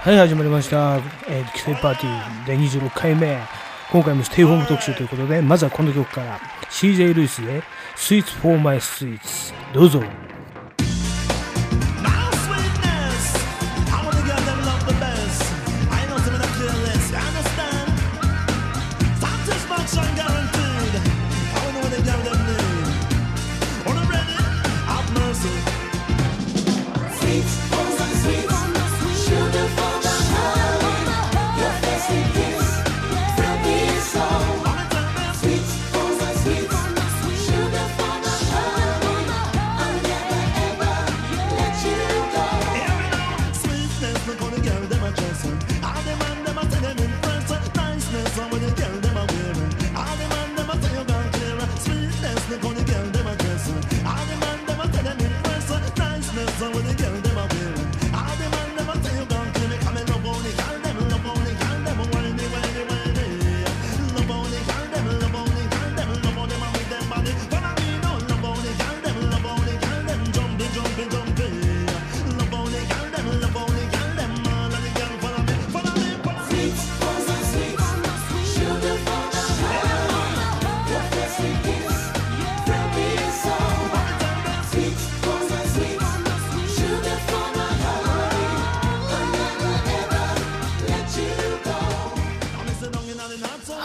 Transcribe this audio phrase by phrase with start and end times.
[0.00, 0.98] はい、始まりました。
[1.28, 3.36] えー、キセパーティー第26回目。
[3.90, 6.38] 今回もステイホーム特集ということで、まずはこの曲から
[6.70, 7.64] CJ ルイスで
[7.96, 9.52] Sweets for My Sweets。
[9.74, 10.00] どうぞ。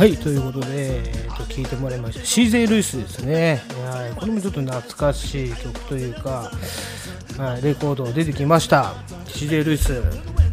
[0.04, 2.26] はい、ということで、えー、と聞いてもらいました。
[2.26, 3.62] CJ ルイスですね。
[3.90, 6.52] はい、これもちょっと懐かしい曲というか、
[7.38, 8.96] はい、レコード出てきました。
[9.28, 9.94] CJ ルイス、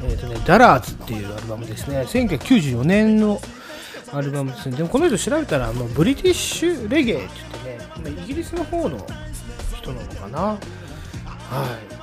[0.05, 2.03] えーとね、ダラーズっていうアルバムですね。
[2.03, 3.41] 1994年の
[4.13, 4.77] アルバムですね。
[4.77, 7.29] でもこの人調べたら、もうブリティッシュレゲエって
[7.65, 9.05] 言ってね、イギリスの方の
[9.75, 10.41] 人なのかな。
[10.41, 10.59] は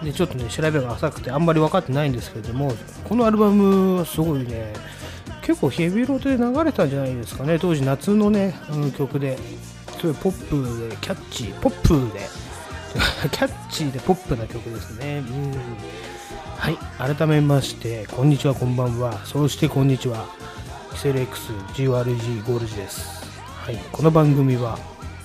[0.02, 2.74] い、でちょっとね調べが浅くてあんまり分かってないんですけれども
[3.08, 4.74] このアルバムはすごいね
[5.48, 7.58] 結構ヘビロテで流れたんじゃないですかね。
[7.58, 9.38] 当時夏のね、うん曲で。
[9.98, 12.20] すごいポップでキャッチーポップで。
[13.32, 15.20] キャッチーでポップな曲ですね。
[15.20, 15.54] うん。
[16.58, 17.16] はい。
[17.16, 19.26] 改めましてこんにちはこんばんは。
[19.26, 20.26] そしてこんにちは。
[20.94, 23.26] キセル XGRG ゴールジです。
[23.46, 23.80] はい。
[23.94, 24.78] この番組は、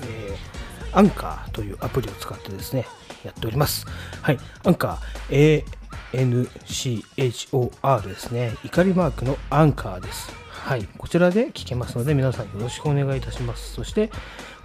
[0.02, 0.52] えー
[0.94, 2.86] アンカーというアプリを使ってですね、
[3.24, 3.86] やっております。
[4.20, 5.64] はい、アンカー、
[6.12, 10.32] ANCHOR ですね、怒りマークのアンカーです。
[10.50, 13.72] はい、こちらで聞けますので、皆さんよろしくお願いいたします。
[13.72, 14.10] そして、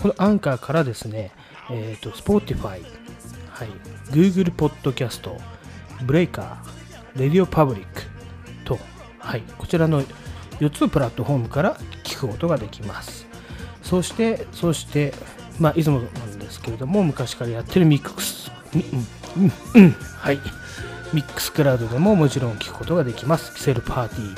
[0.02, 1.31] このアンカーからですね、
[1.72, 2.81] えっ、と、Spotify、
[3.50, 3.69] はい、
[4.12, 5.36] Google Podcast、
[6.06, 6.56] Breaker、
[7.16, 7.86] Radio Public
[8.66, 8.78] と、
[9.19, 10.03] はい、こちらの
[10.59, 13.25] 4つのプラットフォームから聞くことができます。
[13.81, 15.13] そして、そして、
[15.59, 20.40] まあ、いつもなんですけれども、昔からやってるミックス、みうん、うん、うん、はい。
[21.13, 23.53] ミックスクラウドでももちろん聞くことができます。
[23.53, 24.38] キセルパーティー、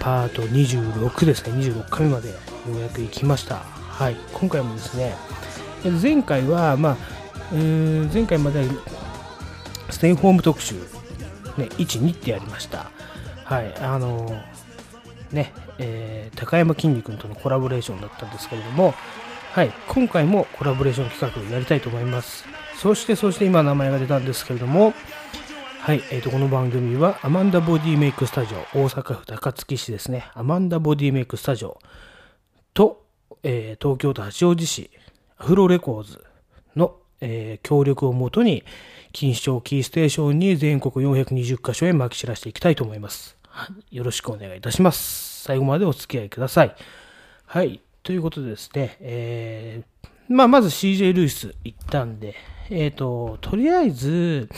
[0.00, 2.36] パート26ですね、26回目までよ
[2.74, 3.56] うやく行きました。
[3.56, 4.16] はい。
[4.32, 5.14] 今回もですね、
[6.02, 6.96] 前回は、まあ、
[7.52, 8.64] 前回まで
[9.90, 10.80] ステイホーム特集、ね、
[11.78, 12.90] 1、2ってやりました。
[13.44, 13.74] はい。
[13.78, 14.42] あの
[15.30, 18.94] ね、えー高山きんに君とのコラボレーションだったんですけれども、
[19.52, 22.44] はい、今回もコラボレーション企画をやりたいと思います。
[22.78, 24.94] そして、そして今名前が出たんですけれども、
[25.82, 31.78] はい、えー、とこの番組はアマンダボディメイクスタジオ、大阪府高槻市ですね、アマンダボディメイクスタジオ
[32.74, 33.06] と、
[33.42, 34.90] えー東京都八王子市
[35.38, 36.22] アフロレコーズ
[36.76, 38.62] の、えー協力をもとに、
[39.14, 43.38] 錦糸町キーステーションに全国420カ所へまき散らしていきたいと思います。
[43.90, 45.42] よろしくお願いいたします。
[45.44, 46.74] 最後までお付き合いください。
[47.46, 47.80] はい。
[48.02, 52.36] ということでですね、えー、まあ、まず CJ ルイス行ったんで、
[52.68, 54.48] えっ、と、とりあえず、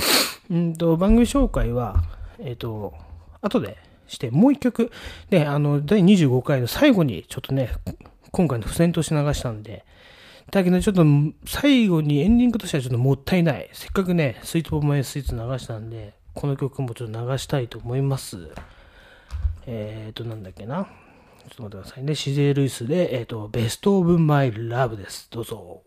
[0.52, 2.02] うんと、番組紹介は、
[2.38, 2.92] えっ、と、
[3.40, 4.92] 後でして、もう一曲、
[5.30, 7.70] で、あの、第25回の最後に、ちょっとね、
[8.32, 9.86] 今回の付箋として流したんで、
[10.50, 11.06] だけど、ちょっと、
[11.46, 13.70] 最後にエンディングとしてはちょっともったいない。
[13.72, 18.50] せっかくね、スイートポーマイスイーツ流したんで、この曲もちょっと流したいと思います。
[19.66, 20.84] えっ、と、なんだっけな。
[21.48, 22.14] ちょっと待ってくださいね。
[22.14, 25.28] シゼルイスで、えっ、と、ベストオブマイラブです。
[25.30, 25.82] どうぞ。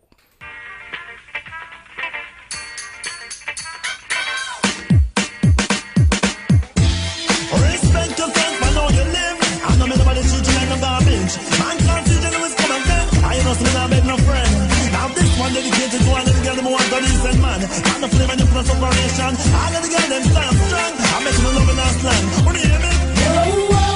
[15.06, 17.62] Now this one dedicated to all them girls them want to listen man.
[17.62, 19.32] And the flame and the plus operation.
[19.54, 20.92] All of the girls them stand strong.
[21.14, 22.24] I'm making love in our slang.
[22.44, 22.90] What do you hear me?
[22.90, 23.86] Whoa, whoa.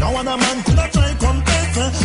[0.00, 1.03] No other man could have tried.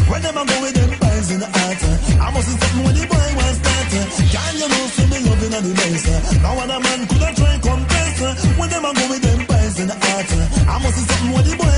[0.09, 1.81] When them a go with them pies in the heart.
[2.17, 3.87] I must see something when the boy was that.
[4.33, 6.07] Can you know see me loving at the base?
[6.41, 8.19] No other man could have tried compete.
[8.57, 10.29] When them a go with them pies in the heart.
[10.65, 11.68] I must see something when the boy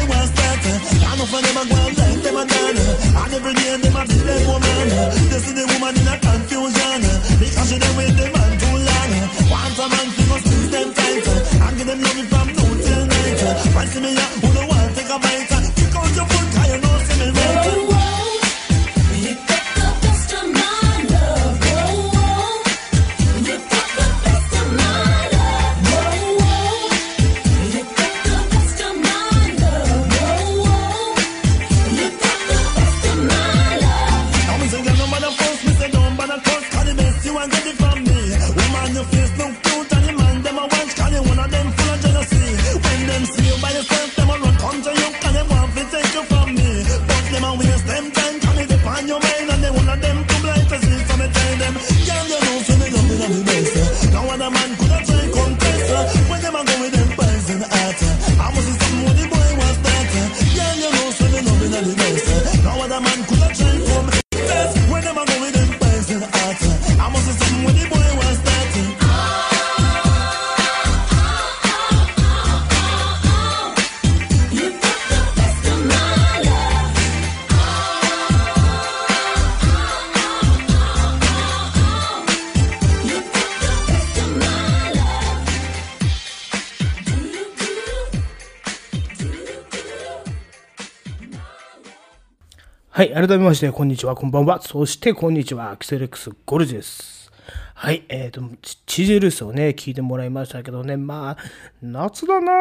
[93.21, 94.63] 改めまして、こんにちは、こんばんは。
[94.63, 97.31] そして、こんにちは、アキセレックスゴルジです。
[97.75, 98.41] はい、えっ、と、
[98.87, 101.37] チジェルスをね、聞いてもらいましたけどね、まあ、
[101.83, 102.51] 夏だな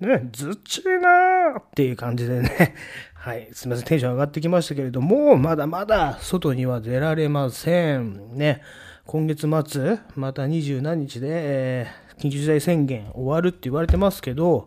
[0.00, 0.04] ぁ。
[0.04, 2.74] ね、ずっちいなぁっていう感じでね、
[3.14, 8.36] はい、すみません、テンション上がってきましたけれども、まだまだ外には出られません。
[8.36, 8.60] ね、
[9.06, 14.66] 今月末、また二十何日で、えー緊急事態宣言終わるって言われてますけど、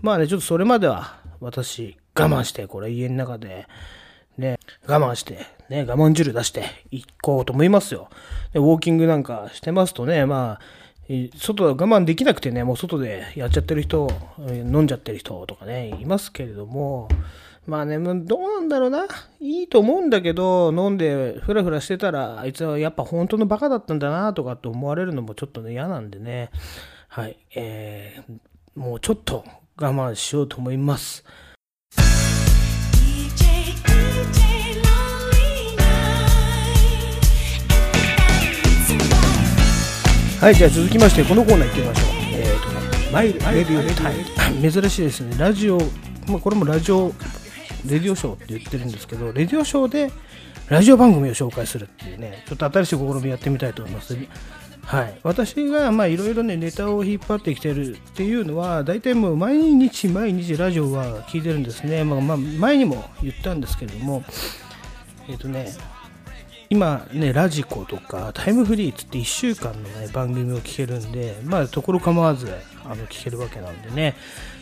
[0.00, 3.66] まあね、ちょっとそれまでは、私、我慢して、これ家の中で、
[4.38, 8.08] ね、我慢して、ね、我慢汁出していこうと思いますよ。
[8.52, 10.60] で、ウォーキングなんかしてますとね、まあ、
[11.36, 14.08] 外我慢できなくてね、もう外でやっちゃってる人、
[14.48, 17.08] 飲んじゃってる人とかね、いますけれども、
[17.66, 19.06] まあね、もうどうなんだろうな。
[19.40, 26.50] いいと思うんだけど、飲んでフラフラしてたら、あいつはやっぱ本当のバカだったんだなとかって思われるのもちょっとね、嫌なんでね。
[27.08, 27.36] はい。
[27.54, 29.44] えー、もうちょっと
[29.76, 31.24] 我慢しようと思います。
[40.42, 42.08] はい、じゃあ続きまして、このコーナー行ってみましょう。
[42.32, 44.72] えっ、とね、マイレディオタイム。
[44.72, 45.36] 珍しいですね。
[45.38, 45.78] ラジオ、
[46.26, 47.12] まあ、これもラジオ、
[47.86, 50.10] レディオショーって言ってるんですけど、レディオショーで
[50.68, 54.16] ラジオ番組を紹介するっていうね、ちょっと新しい試みやってみたいと思います。
[54.84, 64.24] はい、私がいろいろネタを引っ張ってきてるっていうのは大体もう毎日毎日ラジオは聞いてるんですね、まあ、まあ前にも言ったんですけれども
[65.28, 65.72] えっ、とね
[66.72, 72.50] 今ねラジコとかタイムフリーっつって1週間の、ね、番組を聞けるんでまあところ構わず
[72.86, 74.16] あの聞けるわけなんでね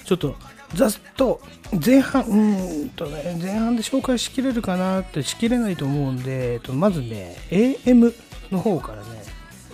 [0.05, 0.35] ちょっと
[0.75, 1.41] ざっと
[1.85, 8.13] 前半うんとね前半で紹介しきれるかなってしきれないと思うんで、えっと、まずね AM
[8.51, 9.23] の方からね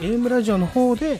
[0.00, 1.18] AM ラジオの方で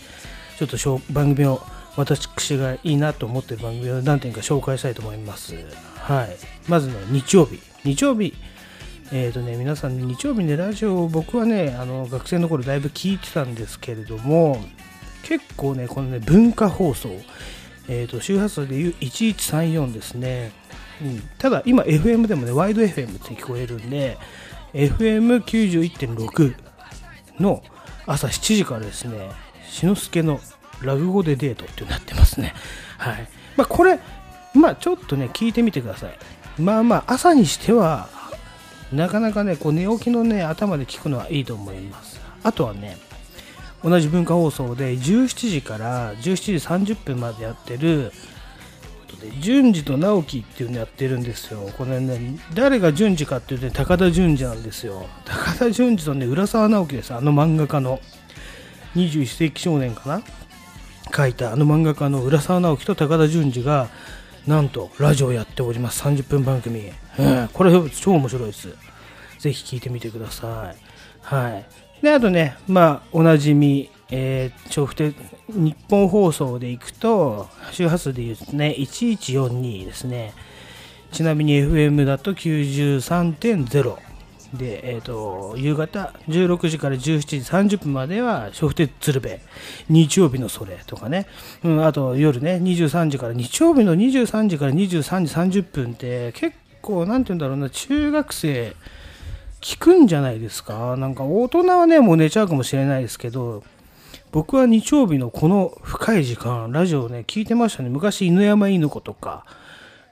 [0.59, 1.63] ちょっと番組を
[1.97, 5.55] 私がいいなと思ってる番組を何点か紹介したいと思います。
[5.97, 6.37] はい。
[6.69, 7.59] まずね、日曜日。
[7.85, 8.35] 日曜日。
[9.13, 14.59] えっ、とね、皆さん、日曜日ね、ラジオを僕はね、あの、学生の頃だいぶ聞いてたんですけれども、
[15.23, 17.11] 結構ね、このね、文化放送、
[17.89, 20.53] えっ、と、周波数でいう1134ですね。
[21.01, 24.19] うん、ただ、今、FM でもね、ワイド FM って聞こえるんで、
[24.75, 26.55] FM91.6
[27.39, 27.63] の
[28.07, 29.31] 朝7時からですね、
[29.69, 30.41] しのすけの
[30.83, 32.55] ラグ語でデートってなってますね。
[32.99, 33.29] はい。
[33.57, 34.01] まあ、これ、
[34.53, 36.19] まあ、ちょっとね、聞いてみてください。
[36.59, 38.09] まあまあ、朝にしては、
[38.93, 42.21] なかなかね、こう寝起きのね、頭で聞くのはいいと思います。
[42.43, 42.97] あとはね、
[43.83, 48.13] 同じ文化放送で17時から17時30分までやってる、
[49.41, 51.71] 順次と直樹っていうのやってるんですよ。
[51.77, 55.07] これね、誰が順次かっていうと、ね、高田順次なんですよ。
[55.25, 57.15] 高田順次とね、浦沢直樹です。
[57.15, 58.01] あの漫画家の。
[58.97, 60.23] 21世紀少年かな？
[61.15, 63.89] 書いたあの漫画家の浦沢直樹と高田純次が
[64.47, 67.49] なんとラジオやっております30分番組、うん。
[67.53, 68.69] これ超面白いです。
[69.39, 70.77] ぜひ聞いてみてください。
[71.23, 71.67] はい。
[72.03, 75.15] であとねまあおなじみえー、調布で
[75.49, 80.33] 日本放送でいくと周波数でいうとね1142ですね。
[81.13, 83.97] ちなみに FM だと93.0
[84.55, 86.99] で、えー、と夕方16時から17
[87.65, 89.39] 時30分までは笑福亭鶴瓶。
[89.89, 91.27] 日曜日のそれとかね、
[91.65, 96.57] うん、あと夜ね23時から日曜日の23時から23時30分って結
[96.87, 98.75] 構なんて言うんだろうな中学生
[99.61, 100.97] 聞くんじゃないですか？
[100.97, 103.65] なんか大人はねもう寝ちゃうかもしれないですけど
[104.31, 107.89] 僕は日曜日のこの深い時間ラジオね聞いてましたね。
[107.89, 109.45] 昔犬山犬子とか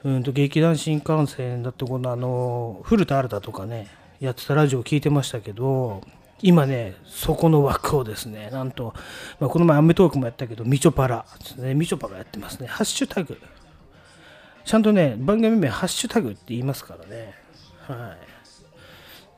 [0.02, 3.88] うんと劇団新幹線だってこのあの古田新太とかね
[4.20, 6.02] やってたラジオを聞いてましたけど
[6.42, 8.92] 今ねそこの枠をですねなんと、
[9.40, 11.74] まあ、この前アメトークもやったけどみちょぱらですね。
[11.74, 12.66] みちょぱがやってますね。
[12.66, 13.38] ハッシュタグ。
[14.64, 17.34] ちゃんとね番組名ハッシュタグって言いますからね。
[17.86, 18.16] は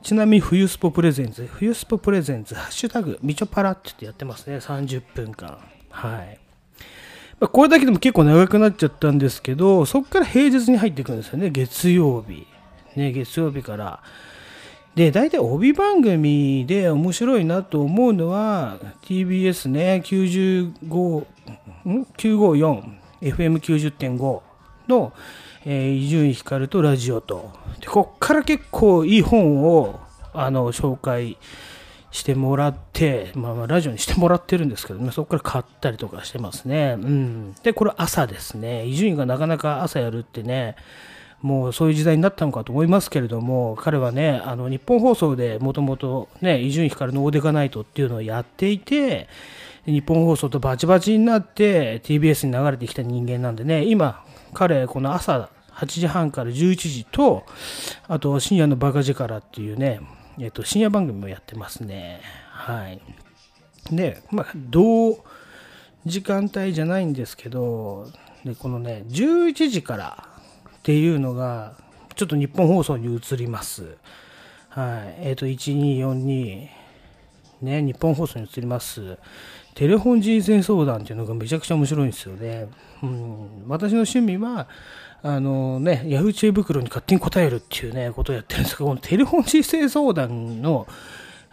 [0.03, 0.05] い。
[0.05, 4.57] ちなみに冬スポプレゼンツ冬スポプレゼンツハッシュタグみちょぱらって言ってやってますね。
[4.57, 5.57] 30分間
[5.89, 6.39] はい。
[7.39, 12.47] まあこれだけでも結構長くなっちゃったんですけど、そこから平日に入っていくんですよね、月曜日。
[12.95, 14.01] ね、月曜日から。
[14.95, 21.25] で、大体帯番組で面白いなと思うのは、TBS ね、95、
[21.85, 22.83] ん ?954、
[23.21, 24.46] FM90.5
[24.87, 25.13] の、
[25.65, 27.51] え伊集院光とラジオと。
[27.81, 29.99] で、こっから結構いい本を、
[30.33, 31.37] あの、紹介
[32.11, 36.95] してもらって、まあ、まあラジオにしてもらってるんですけどね、そこから買ったりとかしてますね。
[36.97, 37.55] うん。
[37.63, 38.85] で、これ朝ですね。
[38.85, 40.75] 伊集院がなかなか朝やるってね、
[41.41, 49.27] もうそういう時代になったのかと思いますけれども、彼はね、あの日本放送でもともとね、伊集院光のオーデカナイトっていうのをやっていて、
[49.85, 54.23] 日本放送とバチバチになって TBS に流れてきた人間なんでね、今、
[54.53, 57.45] 彼、この朝8時半から11時と、
[58.07, 60.01] あと深夜のバカ力っていうね、
[60.39, 62.21] えっと、深夜番組もやってますね。
[62.49, 63.01] はい。
[63.91, 65.23] で、まあ、同
[66.05, 68.07] 時間帯じゃないんですけど、
[68.43, 70.27] で、このね、11時から
[70.77, 71.75] っていうのが、
[72.15, 73.97] ちょっと日本放送に移ります。
[74.69, 75.27] はい。
[75.27, 76.67] えっ、と、1242、
[77.61, 79.17] ね、日本放送に移ります。
[79.77, 82.67] テレフォン人生相談っていうのがめちゃくちゃ面白いんですよね。
[83.03, 84.67] うん、私の趣味は、
[85.21, 90.87] あのね、ヤフー知恵袋に勝手に答えるっていうね、ことをやってるんですけど、このテレフォン人生相談の、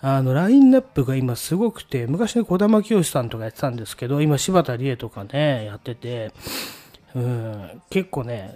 [0.00, 6.32] あの、ラインナップが今すごくて、昔ね、小玉清さんとかやってたんですけど、今柴田理恵とかね、やってて、
[7.14, 8.54] うん、結構ね、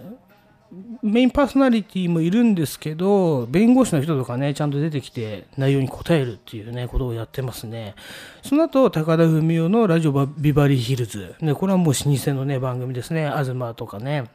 [1.01, 7.95] メインパーソナリティもいるんですけど、弁護士の人とかね、ちゃんと出てきて内容に答えるっていうね、ことをやってますね。
[8.43, 11.35] その後、高田文雄のラジオビバリーヒルズ。
[11.41, 13.29] ね、これはもう老舗のね、番組ですね。
[13.29, 14.25] 東とかね、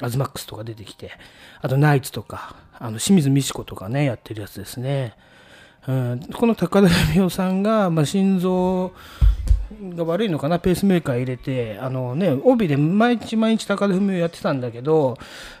[0.00, 1.12] アズマックスとか出てきて、
[1.60, 5.14] あとナイツとか、あの、清水美智子とかね、やってるやつですね。
[5.88, 8.92] うん、この高田文夫さんが、まあ、心臓
[9.96, 15.16] が悪いのかな、ペースメーカー入れて、あのね、帯で毎日毎日高田文夫やってたんだけど、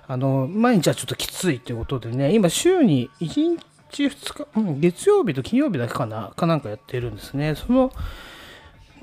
[0.06, 3.58] あの、毎日はちょっときついということでね、今週に1
[3.90, 7.54] 日2日、うん、月曜日と金曜日だけかな、かなんかやってるんですね。
[7.54, 7.90] その、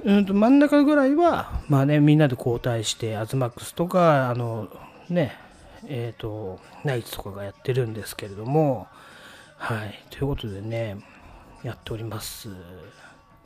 [0.04, 4.68] うんと真ん中ぐらいは、まあね、みんなで交代して、アズマックスとか、あの、
[5.10, 5.36] ね、
[5.88, 8.86] えっ、と、ナイツとかがやってるんですけれども、
[9.58, 10.98] はい、ということでね、
[11.66, 12.50] やっております。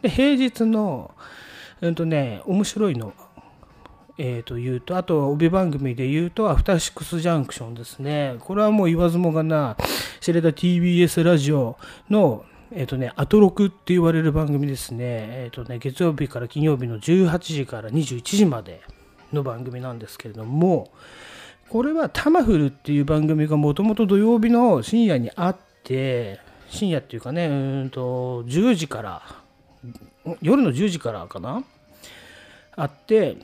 [0.01, 1.11] で、平日の、
[1.81, 3.13] うんとね、面白いの、
[4.17, 8.35] えー、と言うと、あと、帯番組で言うと、アフターシックスジャンクションですね。
[8.39, 9.77] これはもう言わずもがな、
[10.19, 11.77] 知れた TBS ラジオ
[12.09, 14.97] の、えっ、とね、アトロクって言われる番組ですね。
[14.99, 18.81] えっ、とね、月曜日から金曜日の18時から21時まで
[19.31, 20.91] の番組なんですけれども、
[21.69, 27.51] これはタマフルっていう番組がもともと土曜日の深夜にあって、深夜っていうかね、う
[27.85, 29.21] んと、10時から、
[30.41, 31.63] 夜の10時からかな？
[32.75, 33.37] あって、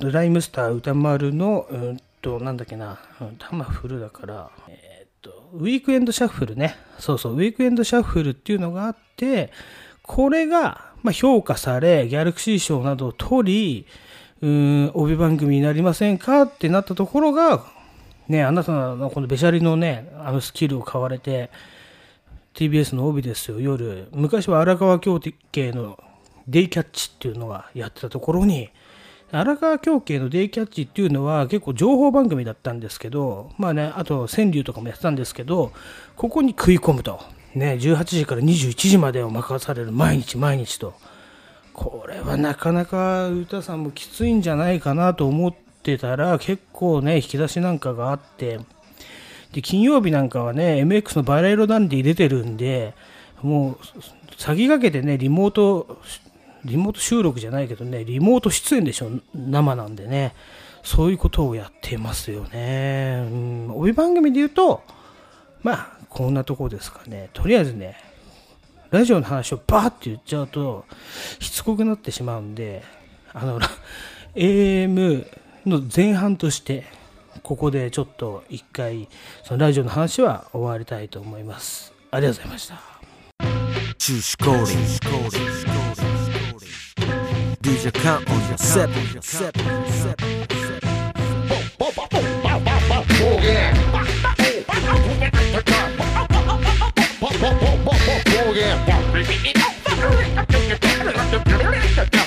[0.00, 6.76] ライムスター歌丸の、うんと、なんだっけな、うんタマフルだから、えっと、ウィークエンドシャッフルね。
[6.98, 9.50] そうそう、ウィークエンドシャッフルっていうのがあって、
[10.02, 13.86] これが、まあ、評価され、ギャラクシー賞などを取り、
[14.40, 17.64] うん、帯番組になりませんかってなったところが、
[18.28, 21.50] ね、あなたのこのべしゃりのね、あのスキルを買われて、
[22.56, 24.08] TBS の帯ですよ、夜。
[24.12, 25.20] 昔は荒川京
[25.52, 25.98] 系の
[26.48, 28.70] デイキャッチっていうのがやってたところに、
[29.30, 35.70] 荒川京系のデイキャッチっていうのは結構情報番組だったんですけど、まあね、あと川柳とかもやってたんですけど、
[36.16, 37.20] ここに食い込むと。
[37.54, 40.94] ね、18時から21時までを任される毎日毎日と。
[41.74, 48.60] これはなかなか歌さんもきついんじゃないかなと思ってたら、結構ね、引き出しなんかがあって、
[49.56, 52.94] で、金曜日なんかはね、MX のバラ色ダンディ出てるんで、
[53.42, 53.78] もう、
[54.36, 55.98] 先駆けてね、リモート
[56.66, 60.34] リモート収録じゃないけどね、リモート出演でしょ、生なんでね。
[60.82, 63.26] そういうことをやってますよね。
[63.30, 64.82] うん、帯番組で言うと、
[65.62, 67.30] まあ、こんなとこですかね。
[67.32, 67.96] とりあえずね、
[68.90, 70.84] ラジオの話をバーって言っちゃうと、
[71.40, 72.82] しつこくなってしまうんで、
[73.32, 73.60] あの、
[74.36, 75.26] AM
[75.66, 76.84] の前半として、
[77.46, 79.08] ここでちょっと一回、
[79.44, 81.92] そのラジオの話は終わりたいと思います。
[82.10, 82.80] ありがとうございました。
[83.98, 84.76] 中止降臨
[87.62, 88.90] DJ count on your set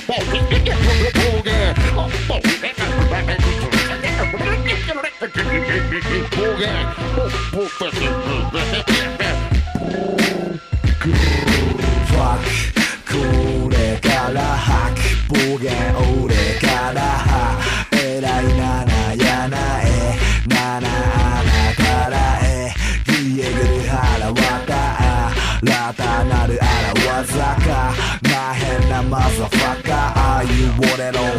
[0.09, 1.49] Fuck
[6.00, 6.06] こ
[13.70, 15.72] れから吐く暴言
[16.24, 17.60] 俺からは
[17.91, 20.15] 偉いななやなえ
[20.48, 22.72] ななあなからえ
[23.06, 24.72] ギエグル腹わた
[25.62, 30.50] ラタなるあらわざかな変なマザファカああいう
[30.94, 31.38] 俺の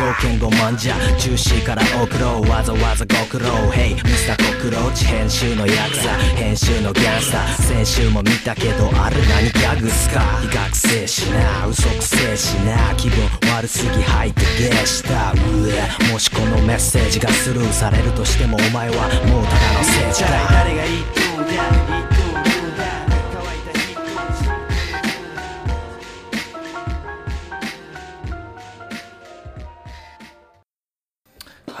[0.00, 0.94] 条件5万じゃ。
[1.18, 2.48] 中止から送ろう。
[2.48, 3.48] わざわざご苦労。
[3.70, 6.14] Hey ミスターコクローチ編集のヤクザ。
[6.36, 7.84] 編集のギャンスター。
[7.84, 10.22] 先週も見たけどあれ何ギャグっすか。
[10.42, 11.66] 医学生しな。
[11.66, 12.94] 嘘くせえしな。
[12.94, 15.32] 気分悪すぎ吐いてゲーした。
[15.32, 15.36] う
[15.68, 16.10] え。
[16.10, 21.52] もしこのメッセージがスルーされるとしてもお前はもうただの政治家誰が言っとんだ
[21.90, 22.19] 言っと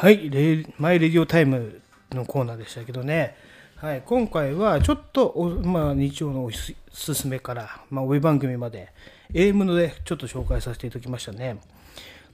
[0.00, 3.36] はい、レマイレディオタイムのコーナーでしたけどね、
[3.76, 8.94] はい、今回はちょっと、まあ、日曜のおすすめから、まあ、ウェブ番組まで、
[9.34, 11.58] AM のでちょっと紹介させていただきましたね。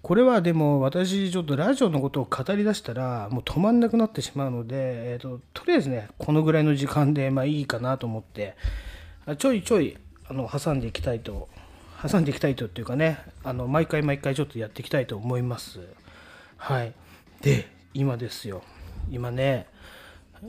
[0.00, 4.76] これはでも私、ちょっとラジオのことを語り出したら、もう止まんなくなってしまうので、
[5.14, 8.54] えーと、とりあえずね、このぐらいの時間でまあいいかなと思って、
[9.38, 9.97] ちょいちょい
[10.28, 11.49] あの挟んでいきたいと、
[12.08, 15.80] 挟んでいきたいとっていうかね、あの毎回毎回ちょっとやっていきたいと思います。
[16.58, 16.93] はい。
[17.47, 18.65] で、今ですよ。
[19.09, 19.69] 今ね、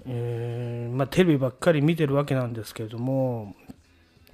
[0.07, 3.53] うーんまあ、テレビばっかり見てるわけなんですけれども、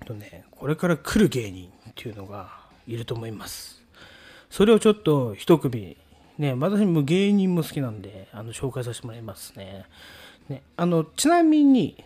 [0.06, 2.52] とね、これから来る芸人っていうのが
[2.88, 3.84] いると思います。
[4.49, 5.97] それをちょっと一組、
[6.38, 9.84] ね、私も芸人も好きなんで、あの紹介させてもらいますね。
[10.47, 12.02] ねあのちなみに、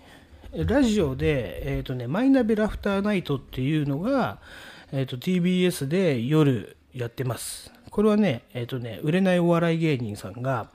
[0.54, 4.40] ラジオで、えっとね、マイナビラフターナイトっていうのが、
[4.92, 7.77] えっと TBS で夜やってます。
[7.98, 10.70] これはね、えっとね、売れないお笑い芸人さんが、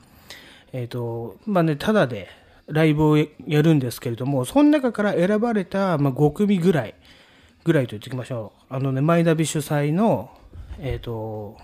[0.72, 2.28] えっ、と、まあね、ただで
[2.66, 6.96] ライブをやるんですけれども、その中から選ばれた、まあ、5組ぐらい、
[7.62, 8.74] ぐらいと言っておきましょう。
[8.74, 10.36] あのね、マイナビ主催の、
[10.80, 11.56] えっ、と、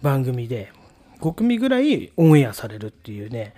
[0.00, 0.72] 番組で、
[1.20, 3.52] 5組ぐらいオンエアされるっていうね、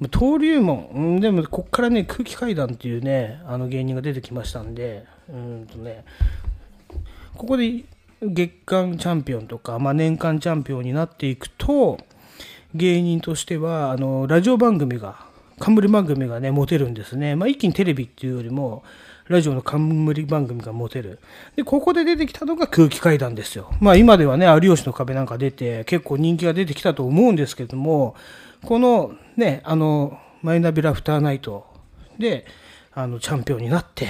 [0.00, 6.06] 登竜門、でもこっからね、空気階段っていうね、あの芸人が出てきましたんで、うんとね、
[7.36, 7.84] ここで
[8.20, 11.98] 月間チャンピオンとか、まあ、年間チャンピオンになっていくと、
[12.74, 15.26] 芸人としては、あの、ラジオ番組が、
[15.58, 17.36] 冠番組がね、持てるんですね。
[17.36, 18.82] まあ、一気にテレビっていうよりも、
[19.28, 21.20] ラジオの冠番組が持てる。
[21.54, 23.70] で、ここで出てきたのが空気階段ですよ。
[23.80, 28.16] まあ、今ではね、有吉の壁なんか出て、結構人気が出てきたと思うんですけども、
[28.64, 31.66] このね、あの、マイナビラフターナイト
[32.18, 32.46] で、
[32.92, 34.08] あの、チャンピオンになって、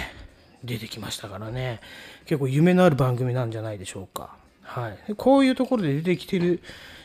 [0.65, 1.81] 出てきましたからね、
[2.27, 4.37] 結構夢のある番組なんじゃないでしょうか。
[4.63, 5.15] はい。
[5.17, 6.63] こういうところで出てきてる、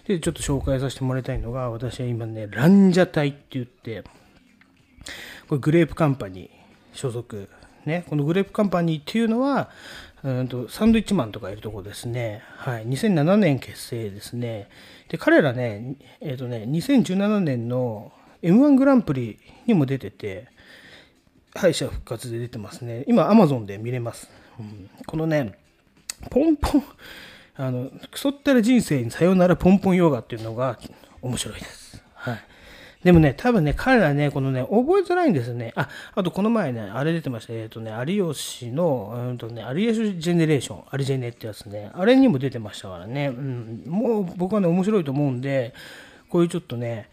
[0.07, 4.03] で、ちょっと紹介させてもらいたいのが、私は今ね、ランジャタイって言って、
[5.47, 7.49] これグレープカンパニー所属。
[7.85, 9.69] ね、このグレープカンパニーっていうのは、
[10.23, 12.43] うんとサンドイッチマンとかいるところですね。
[12.57, 12.87] はい。
[12.87, 14.69] 2007年結成ですね。
[15.09, 20.47] で、彼らね、えっ、とね、2017年の M1 グランプリにも出てて、
[21.55, 23.03] 敗者復活で出てますね。
[23.07, 24.29] 今、アマゾンで見れます。
[24.59, 25.53] うんこのね、
[26.29, 26.83] ポンポン、
[27.55, 30.79] あの、クソったら人生にさよならポンポンヨガっていうのが
[31.21, 32.03] 面白いです。
[32.15, 32.39] はい。
[33.03, 35.73] でもね、多分ね、彼らね、このね、覚えづらいんですね。
[35.75, 37.53] あ、あとこの前ね、あれ出てました。
[37.53, 43.27] えっ、とね、有吉の、うんとね、有吉ジェネレーション、アリジェネってやつね、あれにも出てましたからね。
[43.27, 45.73] うん、もう僕はね、面白いと思うんで、
[46.29, 47.09] こういうちょっとね、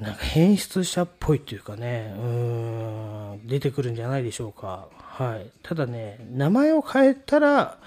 [0.00, 4.88] なんか変質者っぽいっていうかね、うん、出てくるんじゃないでしょうか。
[4.98, 5.50] はい。
[5.62, 7.78] ただね、名前を変えたら、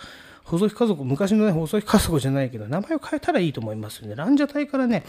[0.43, 4.15] 細木家族、昔のね、細木家族じゃないけど、名前を変えたらいいと思いますよね。
[4.15, 5.03] ランジャタイからね、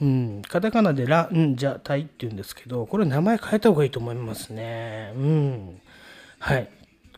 [0.00, 5.12] うん、カタカナでランジャタイって言うんですけど、これ名前変えた方がいいと思いますね。
[5.14, 5.80] うん。
[6.38, 6.68] はい。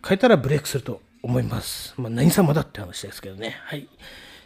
[0.06, 1.94] 変えたらブレイクすると思います。
[1.96, 3.56] まあ、何様だって話ですけどね。
[3.64, 3.88] はい。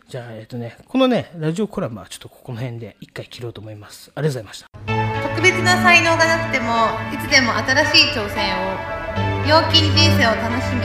[0.08, 4.10] じゃあ、えっ、とね、このね、ラジオコラムはちょっとここの辺で一回切ろうと思います。
[4.14, 5.28] ありがとうございました。
[5.28, 6.72] 特別な才能がなくても
[7.12, 8.72] いつでも新しい挑戦を
[9.44, 10.82] 陽気に人生を楽しむ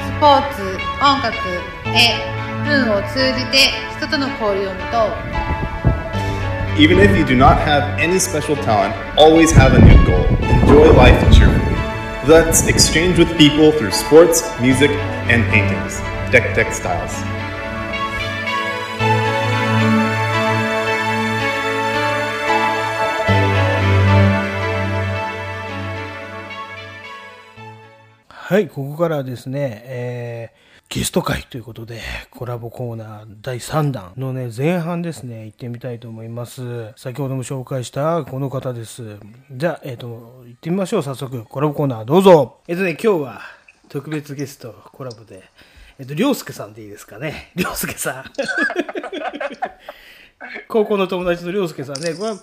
[0.00, 0.62] スポーツ
[1.04, 1.36] 音楽
[1.92, 2.16] 絵
[2.64, 5.38] 文を通じて人との交流を持とう
[6.80, 10.24] Even if you do not have any special talent, always have a new goal.
[10.62, 11.76] Enjoy life cheerfully.
[12.26, 14.90] Let's exchange with people through sports, music,
[15.28, 16.00] and paintings.
[16.32, 16.72] Deck Deck
[28.48, 36.94] はい、ここからはですね、えーゲスト会ということで、コラボコーナー第3弾のね、前半ですね、行ってみたいと思います。
[36.96, 39.18] 先ほども紹介したこの方です。
[39.52, 41.44] じゃあ、えっ、と、行ってみましょう、早速。
[41.44, 42.60] コラボコーナーどうぞ。
[42.68, 43.42] えっ、とね、今日は
[43.90, 45.42] 特別ゲストコラボで、
[45.98, 47.52] えっ、と、りょうすけさんでいいですかね。
[47.54, 48.24] りょうすけさん。
[50.68, 52.38] 高校の友達のりょうすけさんね、これは、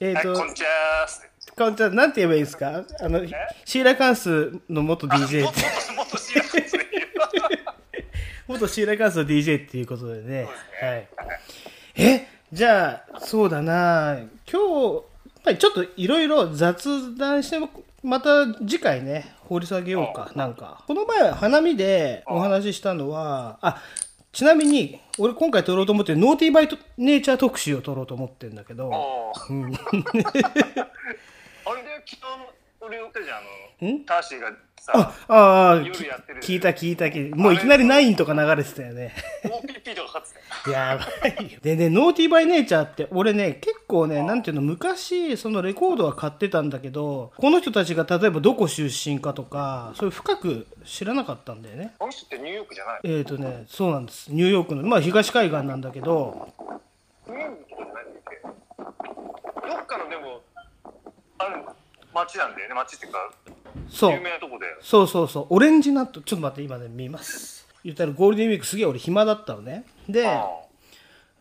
[0.00, 1.35] えっ、と、こんにちは。
[1.56, 3.26] かんちゃん、なんて言えばいいですかあの、
[3.64, 5.62] シーラカンスの元 DJ って。
[5.86, 6.84] ともっと知らないですね。
[8.46, 10.46] 元シーラカンスの DJ っていうことでね。
[10.82, 11.08] はい。
[11.96, 15.02] え、じゃあ、そうだな今日、やっ
[15.44, 17.70] ぱりちょっといろいろ雑談しても、
[18.02, 20.84] また次回ね、掘り下げようか、なんか。
[20.86, 23.82] この前、花見でお話ししたのは、あ、
[24.30, 28.90] ちなみに、俺今回撮ろうと思ってノーティーバイトネイチャー特集を撮ろうと思ってるんだけど、
[32.06, 32.22] 昨日
[32.80, 33.40] 俺言ったじゃんあ
[33.98, 34.92] のターシーがさ
[35.28, 37.36] あああ、夜やってる聞いた聞いた聞いた。
[37.36, 39.12] もういきなりナインとか流れてたよね。
[39.42, 41.58] OPP とかかって やばいよ。
[41.60, 51.94] でね、ノーティーバイネイチャーって、俺ね、結構ね、なんていうの、昔、そのレコードは買ってたんだけど、この人たちが例えばどこ出身かとか、そういう深く知らなかったんだよね。
[51.98, 54.32] あの人ってニューヨークじゃないえーとね、そうなんです。
[54.32, 56.52] ニューヨークの、まあ東海岸なんだけど、
[57.26, 59.68] ニューヨークとかじゃないんだっけ？
[59.68, 60.42] どっかのでも
[61.38, 61.64] ある
[62.16, 63.30] 町なんだよね町っていうか
[63.88, 64.20] そう有。
[64.20, 65.46] 名なとこでそうそうそう。
[65.50, 67.66] オレンジナット、ちょっと待って、今ね、見ます。
[67.84, 69.84] 言ったらゴールデンウィークすげえ俺暇だったのね。
[70.08, 70.48] で、あ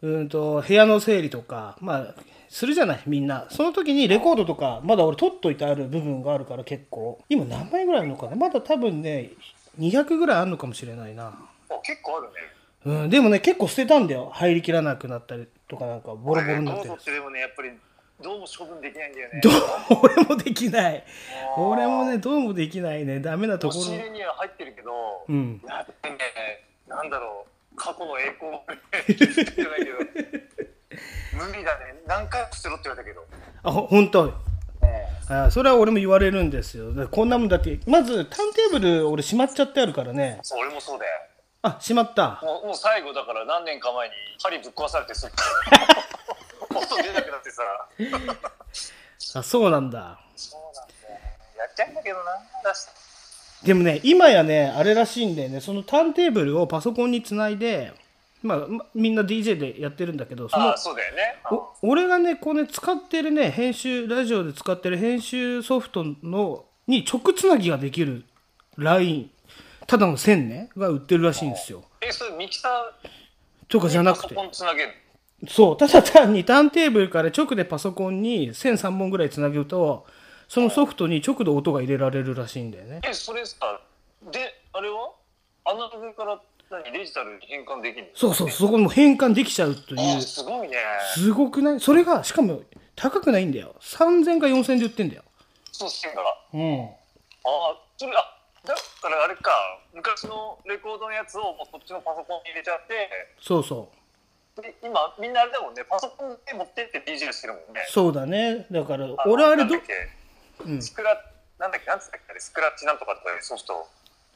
[0.02, 2.16] うんと、部屋の整理とか、まあ、
[2.50, 3.48] するじゃない、みんな。
[3.50, 7.20] その時にレコードとか、まだ俺取っといてある部分があるから結構。
[7.30, 8.36] 今何枚ぐらいあるのかな？
[8.36, 9.32] まだ多分ね、
[9.80, 11.34] 200ぐらいあるのかもしれないな。
[11.70, 12.34] あ結構あるね
[13.04, 14.30] うん、でもね、結構捨てたんだよ。
[14.32, 17.04] 入りきらなくなったりとかなんか、ボロボロ俺になってるねどうぞっ。
[17.04, 17.72] てでもねやっぱり
[18.24, 19.54] どうも処分できないんだよねどう
[20.04, 21.04] 俺もできない。
[21.58, 23.20] 俺もね、どうもできないね。
[23.20, 23.98] ダメなところ押し。
[24.00, 24.92] 入れには入ってるけど、
[25.28, 25.62] うん。
[25.68, 26.20] やっぱりね
[26.88, 28.52] なんだろう過去の栄光
[31.36, 33.26] 無理だね何回も捨てろって言われたけど
[33.64, 34.34] あ、ほほんと。
[35.28, 37.08] あそれは俺も言われるんですよ。
[37.10, 40.40] こんなもんだって、まず、ターンテーブル俺しまっちゃってあるからね。
[40.44, 41.12] そう俺もそうだよ
[41.66, 42.40] あ、しまった。
[42.44, 45.32] もうもう最後だから何年か前に針ぶっ壊されてすぐ。
[46.78, 47.64] 音出なくなってさ。
[49.40, 50.20] あ、そうなんだ。
[50.36, 51.20] そうなんだよ。
[51.58, 52.34] やっちゃうんだけどな
[53.64, 57.94] でもね、今やね、あれらしいんだよね、そのターンテーブルをパソコンにつないで、
[58.44, 61.38] まあ、まみんな DJ でやってるんだけど、そのそうだよね。
[61.50, 68.26] お俺がね、こうね、使ってるね、編集、ラジオで使ってる編集ソフトの、に直つなぎができる
[68.78, 69.32] ライン、
[69.88, 71.84] ただの線ね、が売ってるらしいんですよ。
[72.02, 73.10] えそれミキサー
[73.68, 74.44] とかじゃなくてパソコ。
[74.48, 74.90] ンつなげる
[75.48, 80.06] そう、ただ単にターンテーブルから直でパソコンに線3本ぐらいつなげると、
[80.48, 83.02] そのソフトに直で音が入れられるらしいんだよね。
[83.04, 83.80] えそれさ
[84.32, 84.40] で
[84.74, 85.12] あれは？
[85.66, 88.10] アナログから何デジタルに変換できるの？
[88.16, 90.22] そうそう、そこにも変換できちゃうというあ。
[90.22, 90.78] すごいね
[91.16, 91.80] すごくない？
[91.80, 92.62] それが、しかも
[92.96, 93.76] 高くないんだよ。
[93.82, 95.24] 3000か4000で売ってんだよ。
[95.72, 96.86] そうしてんだあうん。
[96.86, 98.35] あそれあ
[99.06, 99.52] だからあれか。
[99.94, 103.08] 昔のレコードのやつをもうそっちのパソコンに入れちゃって。
[103.40, 103.92] そうそ
[104.58, 104.62] う。
[104.62, 105.84] で今みんなあれだもんね。
[105.88, 107.86] パソコンで持ってって DJ してるもんね。
[107.90, 108.66] そうだね。
[108.72, 109.76] だから、の俺あれど
[110.66, 111.22] なんスクラ
[111.60, 113.88] なんだっけなんつったっけスクラッチなんとかとかいうソフト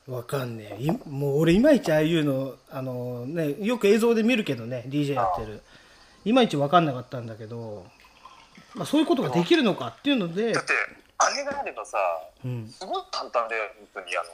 [0.07, 0.83] わかんねえ。
[0.83, 5.61] いもう俺いまいちああいうの、あのね、よく映像で見るけどね、DJ やってる。
[6.25, 7.85] いまいちわかんなかったんだけど、
[8.75, 10.53] まあそういうことができるのかっていうので。
[10.53, 10.73] だっ、て
[11.17, 11.97] あれがあればさ
[12.45, 12.67] うん。
[12.67, 13.55] すごい簡単で
[13.93, 14.29] 本当にあの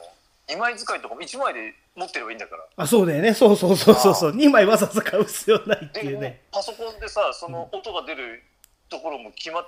[0.48, 3.34] 2枚使いとかも1枚で持ってればいいんだからあ、そうだよね。
[3.34, 4.30] そうそうそうそうそう。
[4.32, 6.42] 2枚わざわざ買う必要ないってでいうね。
[6.52, 8.42] パソコンでさその音が出る
[8.88, 9.66] ところも決まっ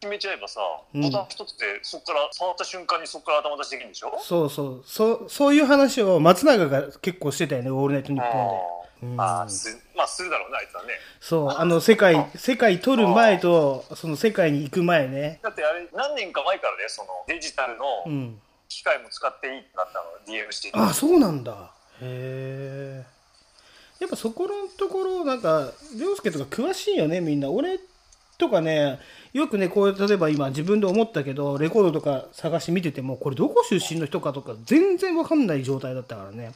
[0.00, 0.60] 決めちゃえばさ、
[0.94, 4.18] うんボタン一つでそこから触った瞬間にそこから頭出しできるんでしょ？
[4.22, 4.84] そうそう。
[4.86, 8.54] そう、そういう話を松永が結構してたよね、オールナイトニッポンで。
[9.02, 10.88] うんああすまあするだろうなあいつはね
[11.20, 15.38] そう、あの、世界、世界取る前と、その世界に行く前ね。
[15.42, 18.40] だってあれ何年か前からねそのデジタルのうん。
[18.76, 21.72] 機械も使っていいってなったの DM してあそうなんだ。
[22.02, 23.06] へえ
[23.98, 27.50] やっぱそこのところなんか涼介とか詳しいよねみんな。
[27.50, 27.80] 俺
[28.36, 28.98] とかね
[29.32, 36.52] よくねこう例えば今自分で思ったけどレコードとか探して見ててもこれどこ出身の人かとか全然わかんない状態だったからね。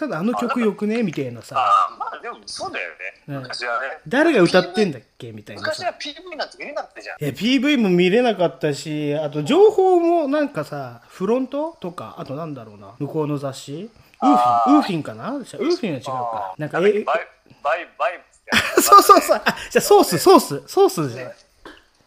[0.00, 1.58] ただあの曲よくねみたいなさ。
[1.58, 2.96] ああまあでもそうだよね、
[3.28, 3.34] うん。
[3.42, 3.98] 昔はね。
[4.08, 5.68] 誰が歌ってんだっけみたいなさ。
[5.68, 7.22] 昔は PV なんて見れなかったじゃん。
[7.22, 12.94] いや PV も見れなかったしあと情報もなんかさフロントとかあとなんだろうな。
[12.98, 13.90] 向こうの雑誌。
[14.22, 15.32] ウーフィンウーフィンかな？
[15.32, 16.54] ウーフィンは違うか。
[16.56, 18.24] なんかえバイバイバイ
[18.80, 19.42] そうそうそう。
[19.44, 21.34] あじゃあソースソースソースじゃない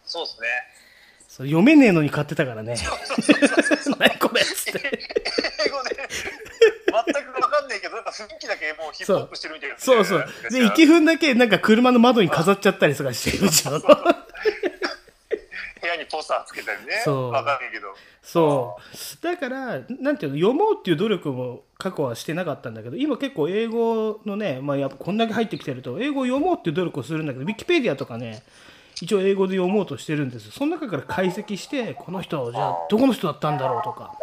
[0.04, 0.48] そうですね。
[1.28, 2.74] そう読めねえのに買ってたからね。
[3.98, 5.00] 何これっつって。
[5.66, 5.96] 英語で
[7.14, 7.33] 全く分
[8.04, 9.76] か雰囲気だけもうヒップホップしてるみたいな。
[9.78, 10.26] そうそう。
[10.50, 13.80] で一分だけなんか車の窓に飾っちゃったりとかしてるじゃん。
[13.80, 13.86] 部
[15.88, 17.02] 屋にポスターつけたりね。
[17.04, 17.30] そう。
[17.30, 17.88] 分かんないけど。
[18.22, 19.22] そう。
[19.22, 28.42] だからなんていうの読もうっていう努力も過去はしてなかったんだけど今結構英語のね、まあ、やっぱこんだけ入ってきてると英語を読もうっていう努力をするんだけどウィキペディアとかね
[29.00, 34.14] 一応英語で読もうとしてるんですその中から解析してこの人じゃあどこの人だったんだろうとか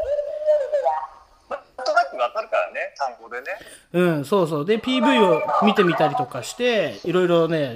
[1.82, 3.48] となく分かるからね単語でね。
[3.94, 4.66] うんそうそう。
[4.66, 7.76] で PV を見てみたりとかしていろいろね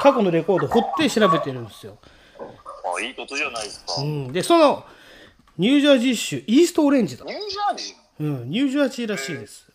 [0.00, 1.98] 過去のレコード掘って調べてるんですよ、
[2.96, 4.84] あいいことじゃないですか、うん、でその
[5.58, 7.24] ニュージャージー州イーストオレンジだ。
[7.24, 9.66] ニュージャージうん、ニュージャージーらしいです。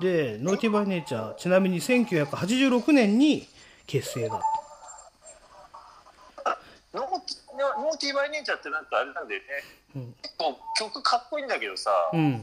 [0.00, 3.46] で、ノーティバイネイチャー、ちなみに1986年に
[3.86, 4.40] 結成だ。
[6.44, 9.40] ーノーティノーティーバイネイチャーってなんかあれなんだよ
[9.94, 12.42] ね、結構曲かっこいいんだけどさ、うん、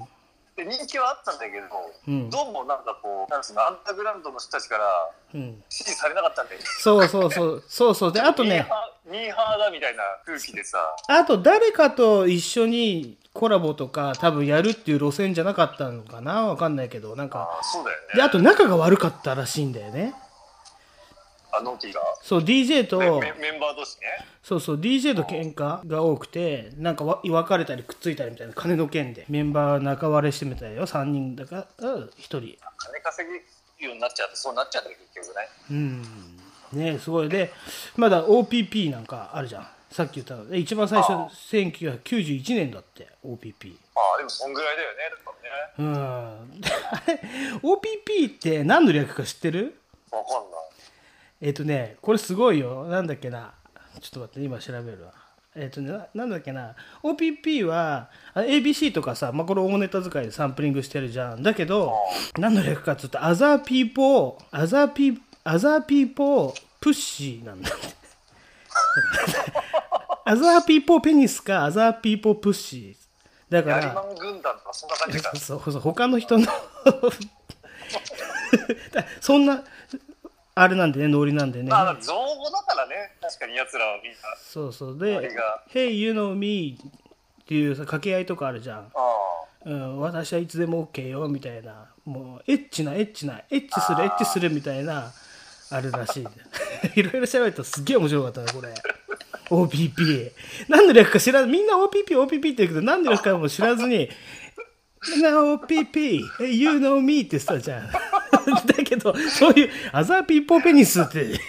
[0.56, 1.68] で人気はあったんだけど、
[2.08, 2.30] うん。
[2.30, 4.86] どうもなんかこうなんつうのアンダーグラウンドの人たちから
[5.34, 5.64] うん。
[5.70, 6.66] 支持されなかったんだよね。
[6.66, 8.14] そうそうそう、 そうそう。
[8.14, 10.96] で、あとね、ミーハーミーハーだみたいな空気でさ。
[11.08, 16.48] あと誰かと一緒にコラボとか多分やるっていう路線じゃなかったのかな？
[16.48, 18.08] わかんないけど、なんか、あそうだよね。
[18.16, 20.14] で、あと仲が悪かったらしいんだよね。
[21.54, 22.02] あノーティーが。
[22.22, 23.06] そう、DJ と、メ
[23.56, 24.08] ンバー同士ね。
[24.44, 29.26] そうそう DJ と喧嘩が多くてなんかわ別れたりくっついたりみたいな金の件で。
[29.30, 30.88] メンバー仲割れしてみたいよ。
[30.88, 32.40] 3人だから1人。
[32.40, 32.58] 金
[33.04, 33.36] 稼ぐ
[33.86, 35.50] ようになっちゃうとそうなっちゃうんだよ結局ね。
[35.70, 36.94] うん。
[36.94, 37.30] ねすごい。
[37.30, 37.52] で
[37.96, 39.68] まだ OPP なんかあるじゃん。
[39.92, 41.12] さっき言った一番最初
[41.54, 45.34] 1991年だって OPP ああでもそんぐらいだよねだか
[45.78, 45.78] らね。
[45.78, 46.62] うん。
[46.92, 47.20] あれ
[47.62, 49.78] ？OPP って何の略か知ってる？
[50.12, 50.71] わかんない
[51.42, 52.86] えっ、とねこれすごいよ。
[52.86, 53.54] なんだっけな。
[54.00, 55.14] ちょっと待って今調べるわ。
[55.56, 56.76] えっ、とねななんだっけな。
[57.04, 61.42] OPP はあ ABC とかさ、まあ、これ大ネタ使いでサンプリングしてるじゃん。
[61.42, 61.96] だけど
[62.38, 67.88] 何の略かっつうと Other People Other People Other People Push なんだって。
[70.28, 72.96] Other People Penis か Other People Push
[73.50, 75.36] だからヤリマン軍団とかそんな感じか。
[75.36, 76.46] そうそう他の人の。
[78.92, 79.64] だそんな
[80.54, 81.70] あれなんでねノリなんでね。
[81.70, 83.16] まあ造語だからね。
[83.22, 84.18] 確かに奴らはみんな。
[84.38, 84.90] そうそう。
[84.92, 86.78] ノでリが「Hey you know me」
[87.44, 88.92] っていうさ掛け合いとかあるじゃん、
[89.66, 91.88] うん、私はいつでも OK よみたいな。
[92.06, 95.12] もうエッチなエッチなエッチするエッチするみたいな
[95.70, 96.26] あるらしい
[97.00, 98.74] いろいろ調べるとすっげえ面白かったねこれ。
[99.50, 100.32] OPP
[100.70, 104.10] 何の略か知らずみんな OPPOPP って言うけど何の略かも知らずに
[105.22, 107.90] 「な OPP Hey you know me」って言ってたじゃん
[108.66, 111.40] だけどそういう「アザーピーポーペニス」って。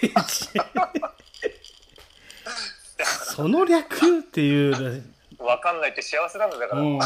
[3.35, 5.03] その略っていう
[5.39, 6.99] わかんないって幸せなんだだから、うん。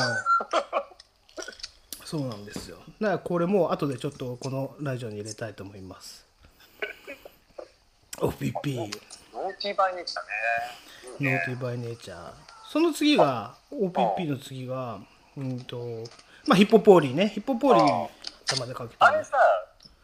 [2.05, 2.79] そうなんですよ。
[3.01, 6.27] だからこれも後でちょっとこのラジオに入れたいと思います。
[8.19, 9.17] OPP ノー。
[9.61, 12.33] ティーバイネイチャーねノーティーバイネイチャー
[12.71, 14.99] その次が OPP の次が
[15.37, 16.05] うんと
[16.47, 18.09] まあヒッポポーリーねヒッポポーリー
[18.47, 18.97] 頭でかけてる。
[19.01, 19.37] あれさ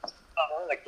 [0.02, 0.06] あ
[0.60, 0.78] なんだっ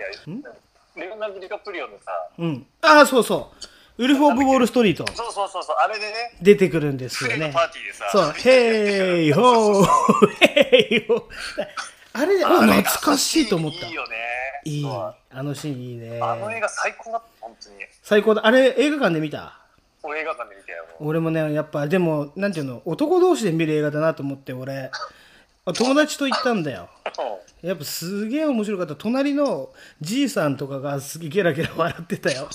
[0.95, 2.13] けレオナルド・ディカプリオのさ。
[2.39, 2.67] うん。
[2.83, 3.53] ああそうそ
[3.99, 4.05] う。
[4.05, 5.07] ウルフ・オブ・ウォール・ストリート。
[5.13, 5.77] そうそうそうそう。
[5.85, 6.37] あれでね。
[6.43, 7.51] 出てくるんですよね。
[7.53, 8.09] パーティーでさ。
[8.11, 9.87] そう、ヘイホー、
[10.41, 11.23] ヘイホー。
[12.17, 12.49] あれ、あ
[12.83, 13.87] 懐かしいと思った。
[13.87, 13.95] いい。
[13.95, 14.17] よね。
[14.65, 14.87] いい。
[14.87, 16.21] あのシーンいいね。
[16.23, 17.77] あの映画最高だった本当に。
[18.03, 18.47] 最高だ。
[18.47, 19.59] あれ、映画館で見た？
[20.03, 24.91] 俺映画館で見たよ俺もね、やっぱ、でも、なんていうの、男同士で見る映画だなと思って、俺、
[25.73, 26.91] 友達と行ったんだよ。
[27.63, 28.95] やっぱすげえ面白かった。
[28.97, 32.49] 隣のじいさんとかがすげえゲラゲラ笑ってたよ。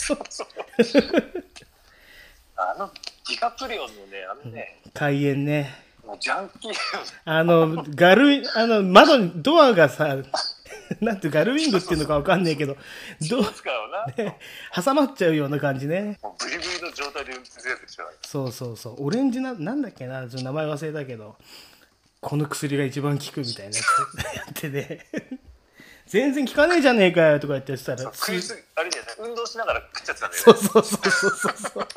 [2.55, 2.91] あの
[3.27, 3.93] ディカプリオのね
[4.29, 5.73] あのね、開演ね。
[6.05, 6.73] もうジャンキー
[7.25, 10.17] あの、ガル、あの、窓に、ドアがさ、
[11.01, 12.75] なんてガルウィングっていうのかわかんねえけど、
[13.29, 14.23] どう、使うな。
[14.23, 14.39] ね、
[14.73, 16.17] 挟まっちゃうような感じね。
[16.39, 18.03] ブリブリの状態で運転するやつでしょ。
[18.23, 19.05] そうそうそう。
[19.05, 21.35] オレンジな、なんだっけな、ちょっと名前忘れたけど、
[22.21, 23.85] この薬が一番効くみたいなやつ
[24.35, 25.05] やってね。
[26.07, 30.53] 全然効かねえじゃねえかよとか言ってたら、食いすぎ、あれだよね、運動しながら食っちゃってたんだよね。
[30.53, 31.87] そうそうそうそうそうそう。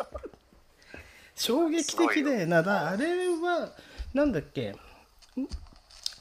[1.34, 3.70] 衝撃的で、なだ、あれは、
[4.12, 4.78] なんだっけ、ん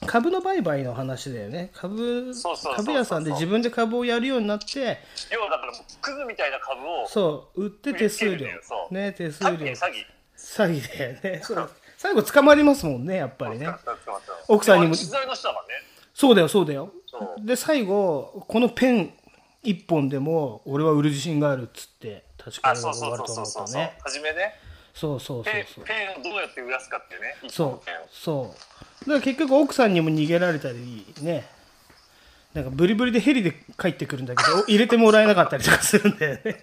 [0.06, 1.70] 株の売買の話だよね。
[1.74, 4.98] 株そうそうそうそう株屋さんで自分で株をやるようになって、
[5.30, 8.46] 要はだからクズみたいな株をそう、売って手数料
[8.90, 9.50] ね、手数料。
[9.50, 11.42] 詐欺詐欺詐欺だよね。
[12.02, 13.68] 最後捕まりますもんね、やっぱりね。
[14.48, 14.94] 奥さんにも。
[16.12, 16.92] そうだよ、そうだよ。
[17.38, 19.14] で、最後、このペン
[19.62, 23.96] 一本でも、俺は売る自信があるっつって、確かあに終わると思ったね。
[24.00, 24.52] 初めね。
[24.92, 25.84] そうそうそうペンそう。
[25.84, 27.36] ペンをどうやって売らすかっていうね。
[27.44, 29.04] 一そうそう。
[29.04, 31.46] だから結局奥さんにも逃げられたりね。
[32.52, 36.40] なんかブリブリでヘリで帰ってくるんだけどお入れてもらえなかったりとかするんだよね。
[36.50, 36.58] いや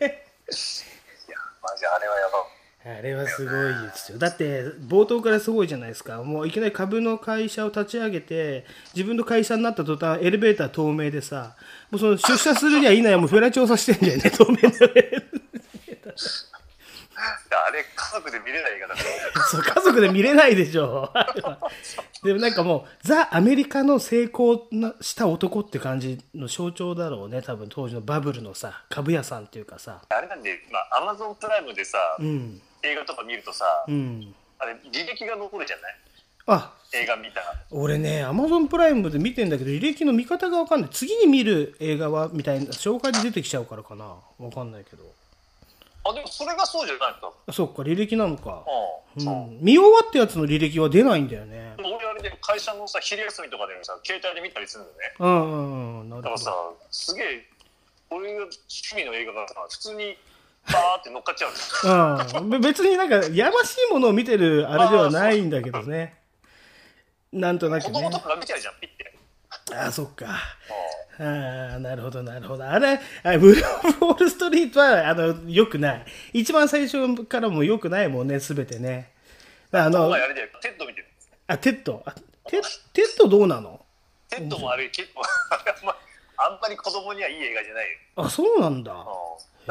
[1.64, 2.59] マジあれはやば
[2.98, 4.18] あれはすごいですよ。
[4.18, 6.24] だって冒頭からすごいじゃないですか。
[6.24, 11.56] もういきなり株の会社を立ち上げて自分の会社になった途端エレベーター透明でさ
[11.92, 16.50] もうその出社するにはいいなやもうフェラ調査してんだよね透明のエレベーター
[17.70, 18.96] あれ家族で見れない映画だ
[19.50, 21.12] そう家族で見れないでしょ。
[22.24, 27.42] でもなんかもうザ・アメリカの成功なした男って感じの象徴だろうね。
[27.42, 30.02] 多分当時のバブルのさ株屋さんっていうかさ。
[30.10, 34.34] あれなんでまあアマゾンプライムでさうん映画とか見るとさうん。
[34.58, 35.96] あれ履歴が残るじゃない？
[36.48, 37.54] あ映画見たら。
[37.72, 40.90] 俺ねアマゾンプライムで見てんだけど履歴の見方が分かんない。
[40.92, 44.16] 次に見る映画はみたいな紹介で出てきちゃうからかな。
[44.40, 45.04] 分かんないけど。
[46.06, 48.64] あでもそれがそうじゃないとあそっか履歴なのか、
[49.18, 51.76] うん見終わったやつの履歴は出ないんだよね。
[51.78, 54.94] 俺あれで会社のさ昼休みとかでもさ携帯で見たりするのね。
[55.20, 57.46] うんうんうんなるほだからさどすげえ
[58.10, 60.18] 俺が趣味の映画がさ普通に
[60.68, 62.42] バーって乗っかっちゃうんだよ。
[62.42, 66.18] うん、べ別になんかやましいものを見てるあれではないんだけどね。
[67.32, 67.92] なんとなくね。
[67.92, 69.16] 子供とかが見ちゃうじゃんピッて。
[69.76, 70.26] ああそっか。
[71.20, 72.68] うああなるほどなるほど。
[72.68, 73.66] あれあウルフオブ
[74.06, 76.06] ウォールストリートはあのよくない。
[76.34, 79.12] 一番最初からもよくないもんねすべてね。
[79.72, 81.08] あの前あれだよテッド見てる
[81.48, 82.02] あテッド？
[82.06, 82.14] あ
[82.48, 82.62] テ
[82.94, 83.86] テッドどうなの？
[84.30, 85.22] テッドもあれ結構
[86.38, 87.86] あんまり子供にはいい映画じゃない。
[87.92, 88.94] よあそうなんだ。
[88.94, 89.00] うん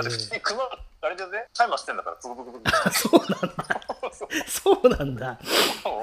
[0.03, 0.63] だって普通に熊
[1.01, 1.45] あれだよね。
[1.55, 2.17] タイマーしてんだから。
[2.17, 2.65] ブクブクブ。
[2.65, 3.57] ク あそうなんだ。
[4.49, 4.89] そう。
[4.91, 5.39] なんだ。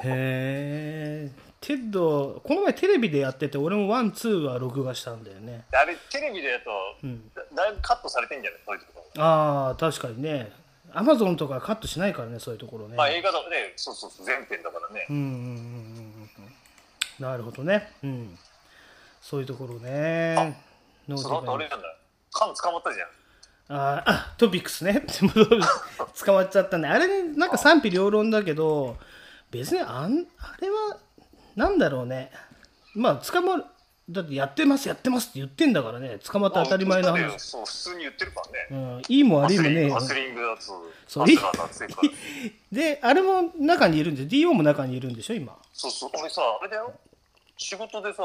[0.04, 1.32] へえ
[1.62, 5.66] テッドこの前テレビでやってて俺も one two は録画したんだよね。
[5.74, 6.72] あれテレビでやると
[7.04, 7.32] うん。
[7.34, 8.60] だだいぶカットされてんじゃない？
[8.66, 9.24] そういうところ。
[9.24, 10.52] ああ確かにね。
[10.94, 15.06] アマゾンとかカットしないからねそういうところね、まあ映画だとねそうそうそう全編だからね。
[15.10, 16.54] うんうんうん
[17.20, 17.92] なるほどね。
[18.04, 18.38] うん。
[19.22, 20.62] そういうところね。
[21.10, 21.96] そうだってあれなんだ。
[22.32, 23.08] 缶捕まったじゃん
[23.68, 25.06] あーあトピックスね。
[26.26, 26.88] 捕まっちゃったね。
[26.88, 28.98] あれねなんか賛否両論だけど
[29.52, 30.98] 別にあんあれは
[31.56, 32.32] なんだろうね。
[32.94, 33.66] まあ捕まる
[34.08, 36.20] だってやってますやってますって言ってんだからね。
[36.24, 38.68] 捕まって当たり前のまあ話、そう普通に言ってるからね。
[38.70, 41.26] うん、いいも悪いもねハスリングだとそう。
[41.26, 42.10] ハスラーだってから
[42.72, 45.34] であれも中にいるんで DO も中にいるんでしょ？
[45.34, 45.58] 今。
[45.74, 46.12] そうそう。
[46.20, 46.94] 俺さあれだよ。
[47.58, 48.22] 仕事でさ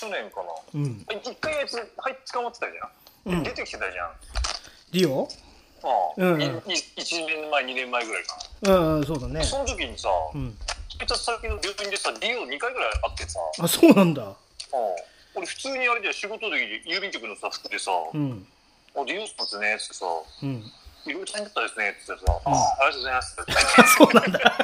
[0.00, 0.48] 去年かな。
[0.74, 1.06] うん。
[1.22, 3.42] 一回あいつはい捕まってたじゃん、うん。
[3.44, 4.10] 出てきてたじゃん
[4.92, 5.28] DO?
[5.82, 6.32] ああ、うん。
[6.34, 9.34] うんいい1年前2年前ぐらいかうんうんそうだね。
[9.34, 10.56] なその時にさ、うん。
[10.98, 14.22] 配達先の病院でさ DO2 回ぐらい会ってさ、あそうなんだ。
[14.22, 14.36] ああ。
[15.34, 18.46] 俺普通にあれで仕事で郵便局のさ服でさ「うん。
[18.96, 20.06] あ DO さんですね」っつってさ
[20.42, 20.72] うん
[21.06, 23.36] 「いろいろ大変だったですね」っつってさ「ああありがとうございます」
[23.96, 24.40] そうなんだ。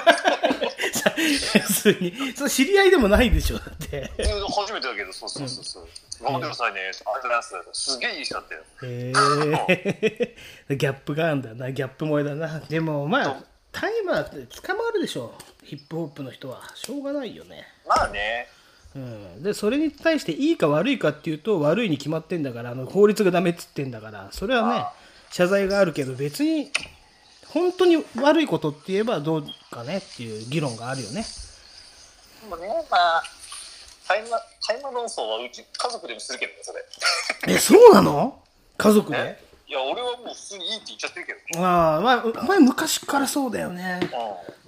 [1.17, 4.11] 普通にそれ知り合いでもないでしょだって。
[4.19, 5.89] うん初めてだけどそうそうそうそう
[6.23, 8.63] 「頑張ってくださいね」ありがとうございます」すげえいい人だったよ。
[8.83, 9.13] へ
[10.69, 11.73] え ギャップがあるんだな。
[11.73, 12.61] ギャップ萌えだな。
[12.61, 15.35] でもまあタイマーって捕まるでしょ。
[15.63, 16.63] ヒップホップの人は。
[16.75, 17.67] しょうがないよね。
[17.87, 18.49] まあね。
[18.97, 24.85] うん、でそれに対していいか悪いかっていうと悪いに決まってんだからあの法律がダメっつってんだからそれはね
[25.31, 26.71] 謝罪があるけど別に
[27.49, 31.27] 本当に悪いことって言えばどうかねっていう議論があるよね。
[32.43, 33.23] でもねまあ
[34.09, 34.23] 大
[34.67, 37.55] 麻大麻論争はうち家族でもするけどねそれ。
[37.55, 38.43] えそうなの？
[38.77, 39.19] 家族で？
[39.19, 41.67] えいや俺はもう普通にいいって言っちゃってるけどね。
[41.67, 44.01] ああまあお前昔からそうだよね。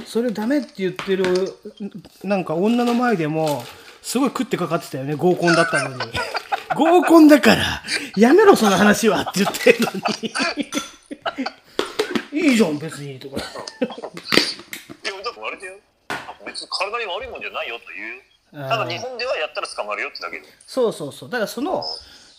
[0.00, 1.54] うそれダメって言ってる
[2.24, 3.62] なんか女の前でも
[4.02, 6.12] すごい食ってかかってたよね合コンだったのに。
[6.74, 7.82] 合コンだから
[8.16, 9.92] やめろその話はって言ってるの
[12.32, 12.42] に。
[12.50, 13.36] いいじゃん別にとか。
[13.36, 13.38] ん。
[13.38, 13.46] で
[15.12, 15.78] もだからあれだよ。
[16.44, 18.20] 別に体に悪いもんじゃないよという。
[18.20, 20.46] あーただ日本ではやったら捕まるよってだけで。
[20.66, 21.30] そうそうそう。
[21.30, 21.84] だからその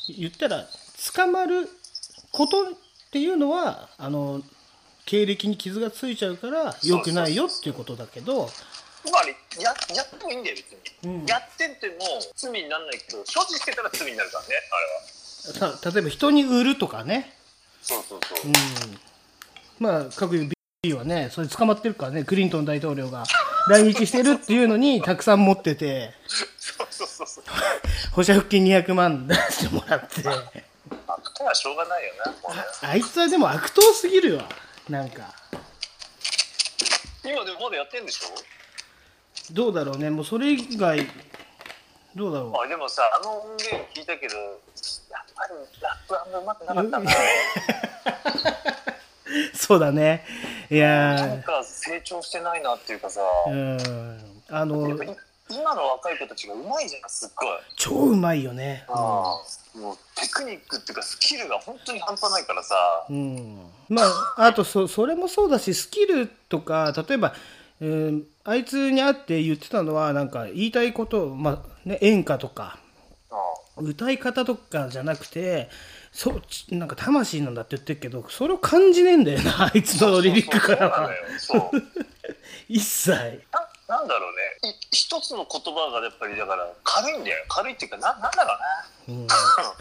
[0.07, 0.65] 言ったら
[1.13, 1.69] 捕まる
[2.31, 2.65] ことっ
[3.11, 4.41] ていうのはあの
[5.05, 8.49] 経歴に傷がついちゃうから良くないよっていうことだけど。
[9.11, 11.25] まああれややってもいいんだよ別に、うん。
[11.25, 11.95] やってても
[12.35, 14.49] 罪にならないけど所持してたら罪になるからね
[15.47, 15.77] あれは。
[15.79, 17.33] た例えば人に売るとかね、
[17.81, 18.53] そうそうそう、うん、
[19.79, 20.37] まあ各
[20.87, 23.25] はねそれ捕まってるからねクリントン大統領が。
[23.67, 26.13] 来日してるっていうのにたくさん持ってて。
[26.25, 26.45] そ
[26.85, 27.43] うそうそうそう。
[28.13, 30.23] 保釈金200万出してもらって。
[30.23, 30.31] ま
[31.07, 34.45] あこれはしょうがないよなもうねあいつはでも悪党すぎるわ
[34.89, 35.33] なんか。
[37.25, 39.53] 今でもまだやってんでしょ？
[39.53, 40.09] どうだろうね。
[40.09, 41.05] もうそれ以外
[42.15, 42.63] どうだろう。
[42.63, 44.53] あでもさあの音源聞いたけどやっ
[45.35, 47.11] ぱりラップあんまうまくなかったな
[49.53, 50.25] そうだね。
[50.69, 54.43] いやなんか成長してないなっていうかさ、ーうん。
[54.49, 54.87] あの
[55.51, 58.85] 今の若い子たちがうまいじゃんすっごい、超うまいよね。
[58.87, 59.77] ああ。
[59.77, 62.75] もうテクニックっていうかスキルが本当に半端ないからさ、
[63.09, 63.71] うん。
[63.87, 64.03] ま
[64.37, 67.33] ああとそそれもそうだしスキルとか例えば、
[67.81, 72.79] うんあいつに会って言ってたのはなんか言いたいこと、まあね、演歌とか
[73.31, 73.35] あ。
[73.77, 75.69] 歌い方とかじゃなくて
[76.11, 81.09] そうちなんか魂なんだって言ってるけどそれを感じねえんだよな あいつのリリックからは。
[82.67, 83.11] 一切。
[83.11, 83.17] な
[83.87, 84.35] なんだろう
[84.67, 84.69] ね。
[84.71, 87.45] い一つの言葉がやっぱりだから軽いんだよ。
[87.47, 88.55] 軽いっていうかななんだろ
[89.07, 89.27] うね、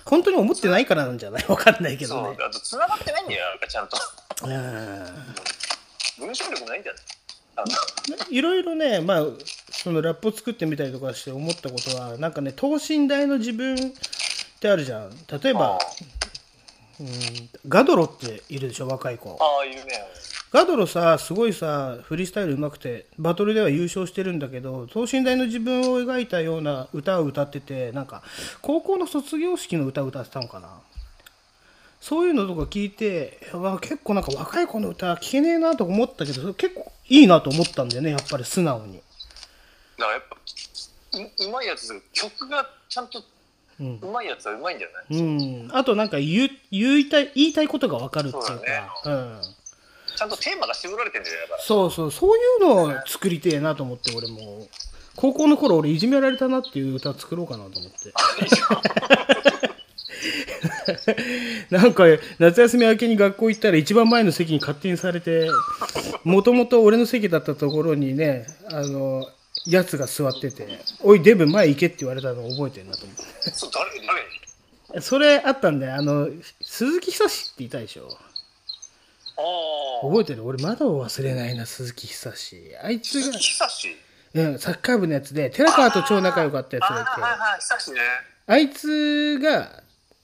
[0.06, 1.44] 本当に思ってないからなんじゃない？
[1.48, 2.36] わかんないけどね。
[2.38, 3.96] そうあと繋がってないんだよなんかちゃんと。
[4.44, 5.24] うん。
[6.26, 6.96] 文章力ないんだよ。
[6.96, 7.02] ね
[7.56, 7.66] あの
[8.30, 9.22] いろいろね、まあ、
[9.72, 13.78] そのラップを作ってみたりとかして思ったことは、なんかね、等身大の自分っ
[14.60, 15.10] てあるじゃん。
[15.42, 15.78] 例えば、
[17.00, 17.08] うん、
[17.68, 19.38] ガドロっているでしょ、若い子。
[19.40, 20.04] ああいうね
[20.50, 28.22] ガドロさ、すごいさ、フリースタイル上手くて、バトルでは優勝してるんだけど、等身大の自分を描いたような歌を歌ってて、なんか、
[28.62, 30.80] 高校の卒業式の歌を歌ってたのかな。
[32.00, 33.40] そういうのとか聞いて、
[33.82, 39.02] 結構なんか若い子の歌聞けねえなとか思ったけど、結構いいなと思ったんだよね、やっぱり素直に。
[39.98, 40.36] だからやっぱ
[41.18, 43.22] ううまいやつ曲がちゃんと
[43.80, 43.98] うん。
[44.02, 48.54] うまいやつはうまいんだよね、うん、あとなんか言う言いたい言いたいことが分かるっていうか。
[48.54, 48.60] ね。
[49.04, 49.40] うん、
[50.16, 51.62] ちゃんとテーマが絞られてんだよだから。
[51.62, 52.10] そうそう。
[52.10, 54.66] そういうのを作りてえなと思って俺も。
[55.16, 58.12] 高校の頃俺いじめられたなっていう歌作ろうかなと思って。
[61.70, 62.04] なんか
[62.38, 65.50] 夏休み明けに学校行ったら一番前の席に勝手にされて
[66.24, 69.26] もともと俺の席だったところにねあの
[69.66, 70.66] やつが座ってて
[71.02, 73.22] 「おいデブ前行け」って言われたの覚えてるなと思って
[73.52, 74.22] そう誰誰？
[74.96, 75.94] にそれあったんだよ。
[75.96, 76.28] あの
[76.62, 78.08] 鈴木久志っていたでしょ？
[79.36, 79.42] あ
[80.02, 80.44] あ覚えてる？
[80.46, 82.72] 俺まだ忘れないな鈴木久志。
[82.82, 83.96] あいつが、久し
[84.34, 88.00] うん、サッカー部のやつで寺川と超仲良かったやつがいてはいはいね。
[88.46, 89.82] あいつが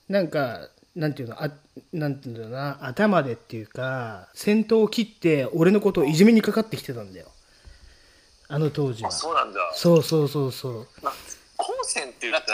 [0.08, 1.50] なんかなんていうのあ
[1.92, 7.26] なんていうんだろうな頭でっていうか先頭を切って俺のことをいじめにかかってきてたんだよ。
[8.48, 9.08] あの当時は。
[9.08, 9.60] あそうなんだ。
[9.74, 10.86] そうそうそうそう。
[11.02, 11.14] まあ
[11.56, 12.48] 高専っていうなんか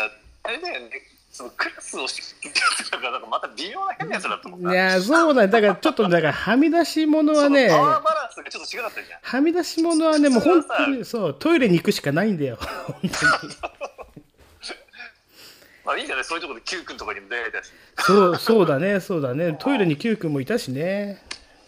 [0.51, 0.91] あれだよね。
[1.31, 9.21] そのクラスを仕切ってるやつがなんかまた微妙な変なやつだと思ういやそうなんだだからちょっとだからはみ出し物はねパワーバランスがちょっと違かったじゃん。
[9.23, 12.59] はみ出し物はねもう本当にそうトイレに行くしかないんだよ。
[12.61, 13.55] 本当に
[15.85, 17.71] まあいいんじゃないそういうところで Q 君とかにも出会えたし。
[17.99, 21.23] そうそうだね、そうだね、トイレに Q 君もいたしね、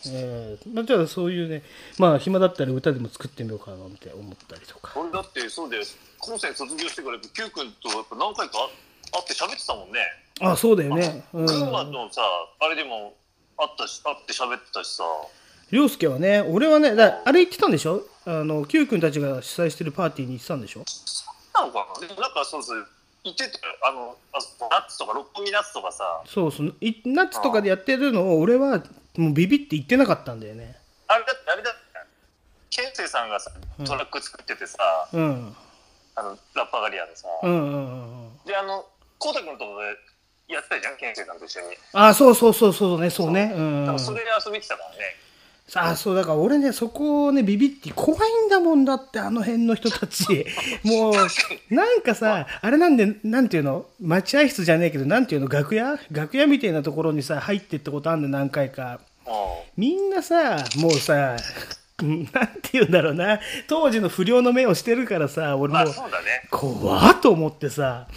[0.07, 1.62] えーまあ、じゃあそういうね、
[1.99, 5.85] まあ、暇だったら歌でも作ってみようかなって思ったりとか、俺だってそうだよ
[6.23, 8.70] 高専卒業してから Q 君とやっぱ何回か
[9.11, 9.99] 会って喋ってたもんね。
[10.41, 12.23] あそうだよね、うん、群馬のさ
[12.61, 13.14] あれでも
[13.59, 15.03] 会ったし会って喋ってたしさ。
[15.73, 20.85] 凌介はね、俺はね、だあれ言ってたんでしょ、あの Q 君たちが主催してるパーティーに行ってたんでしょ、
[21.55, 22.07] なのかな？
[22.07, 22.87] でもなんかそうそう
[23.25, 24.39] 言ってたよあのあ
[24.70, 26.23] ナッツとか六本木ナッツとかさ。
[26.27, 28.83] そうそう、いナッツとかでやってるのを、俺は
[29.16, 30.77] もうビビって言ってなかったんだよね。
[31.09, 31.81] あれだってあれだって
[32.68, 33.51] ケンセイさんがさ
[33.85, 34.79] トラック作っててさ、
[35.12, 35.57] うん、
[36.15, 38.31] あのラッパーガリアのさ、うん、うん、うん。
[38.47, 38.85] であの
[39.19, 39.65] コウタ君とか
[40.47, 40.97] でやってたじゃん？
[40.97, 41.67] ケンセイさんと一緒に。
[41.93, 43.53] あそうそうそうそうね、そうね。
[43.55, 43.61] う。
[43.61, 44.97] ん多分それで遊びに来てたからね、
[45.75, 50.45] あそうだから俺ねそこをねビビって怖いんだもんだってあの辺の人たち。
[50.85, 51.15] もう
[51.75, 52.71] なんかさあ。
[52.71, 53.87] れなんでなんていうの？
[54.01, 55.49] 待合室じゃねえけどなんていうの？
[55.49, 55.99] 楽屋？
[56.11, 59.01] 楽屋みたいなところにさ入ってったことあんの何回か。
[59.27, 59.33] うん
[59.75, 61.39] みんなさもうさうん
[62.32, 63.40] なんて言うんだろうな。
[63.68, 66.46] 当時の不良の目をしてるからさ俺もまあうそうだね。
[66.50, 68.09] 怖っと思ってさ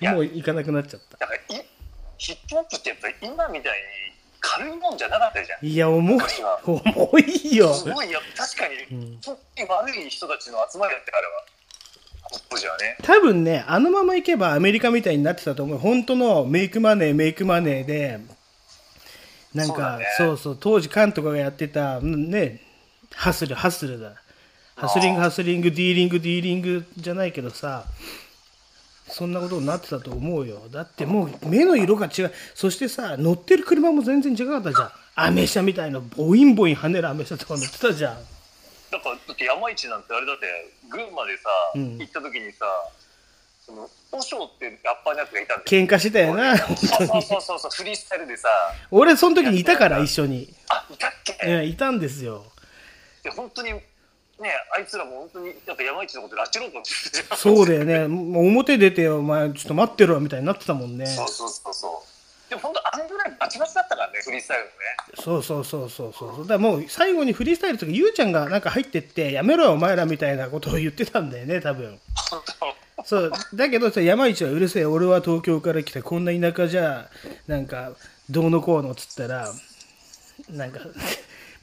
[0.00, 0.12] や。
[0.12, 1.18] もう行かなくなっちゃった。
[1.18, 1.64] だからい
[2.18, 3.78] ヒップホップってやっぱり今みたいに
[4.40, 5.66] 軽いもんじゃなかったじゃん。
[5.66, 6.20] いや重い
[6.64, 7.74] 重いよ。
[7.74, 8.76] すごいや確かに、
[9.24, 11.44] 本当に悪い人たちの集まりだってあれは
[12.80, 12.96] ね。
[13.02, 15.78] 多分ね、あのままいけばアメリカみたいになってたと思う。
[15.78, 18.20] 本当のメイクマネー、メイクマネーで、
[19.54, 20.06] なんか、そうだね。
[20.16, 22.60] そうそう、当時カンとかがやってた、うんね、
[23.14, 24.12] ハッスル、ハッスルだ。
[24.76, 27.84] ハスリング、ハスリング、ディーリング、ディーリングじゃないけどさ、
[29.08, 30.62] そんなことになってたと思うよ。
[30.70, 32.32] だってもう目の色が違う。
[32.54, 34.90] そしてさ、乗ってる車も全然違かったじゃん。
[35.16, 38.14] アメ車みたいな、ボインボイン跳ねるアメ車とか乗ってたじゃん。
[38.90, 40.46] だから、だって山市なんてあれだって、
[40.88, 41.42] 群馬でさ、
[41.74, 42.64] うん行った時にさ、
[43.66, 47.08] その、和尚ってラッパーのやつがいたんで喧嘩してたよな、本当に。
[47.08, 48.48] そうそうそうそう、フリースタイルでさ、
[48.90, 50.48] 俺、その時にいたから、一緒に。
[50.70, 52.44] あ、いたっけ、うんいたんですよ。
[53.22, 53.82] で本当に、ね、
[54.76, 58.08] あいつらも本当に、なんか山市のこと拉致ろうと思ってるじゃんそうだよね。
[58.08, 61.06] もう表出てよ、お前、ちょっと待ってろ、みたいになってたもんね。
[61.06, 62.50] そうそうそうそう。
[62.50, 64.74] でも本当、あんぐらいバチバチだったからね、フリースタイルのね。
[65.22, 66.38] そうそうそうそうそう。
[66.40, 72.00] だからもう最後にフリースタイルとか、ゆうちゃんがなんか入ってって、やめろよ、お前らみたいなことを言ってたんだよね、多分。
[73.04, 73.32] そう。
[73.54, 77.08] だけどさ、山一はうるせえ、俺は東京から来た、こんな田舎じゃ、
[77.46, 77.92] なんか、
[78.28, 79.52] どうのこうのっつったら、
[80.48, 80.80] なんか、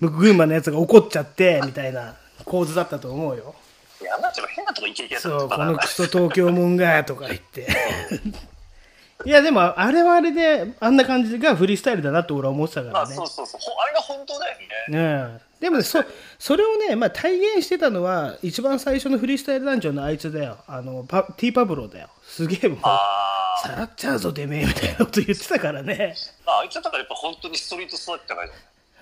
[0.01, 3.55] 群馬のやつが怒っちゃって、みたいな構図だったと思うよ。
[4.01, 7.67] 山市も変なとこ行け行けやつそう、こだのクソ東京もんが、とか言って。
[9.25, 13.15] いや、でも、あれはあれで、あんな感じがフリースタイルだなって俺は思ってたかまあらね。
[13.15, 13.61] そうそうそう。
[13.61, 14.67] ほあれが本当だよね。
[14.89, 16.03] うん、でもねそ
[16.39, 28.53] それをね、まあ、体現してたのは一番最初のフリースタイル団長のあいつだよあのパティーパブロだよすげえもうあさらっちゃうぞてめえみたいなこと言ってたからね、ーあ、あいつだからやっぱ本当にストリート育ってたからね。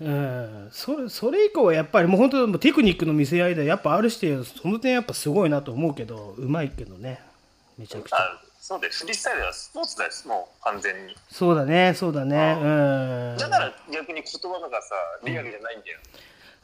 [0.01, 7.21] うん、そそれ以降はやっぱりもう本当もうテクニックの見せ合いでやっぱ R してその点やっぱすごいなと思うけどうまいけどね。
[7.77, 8.17] めちゃくちゃ。
[8.17, 11.15] あそうで、フリースタイルはスポーツだよ、もう完全に。
[11.29, 12.57] そうだねそうだね。
[12.59, 13.37] うん。
[13.37, 15.99] だから逆に言葉とかさ、リアルじゃないんだよ。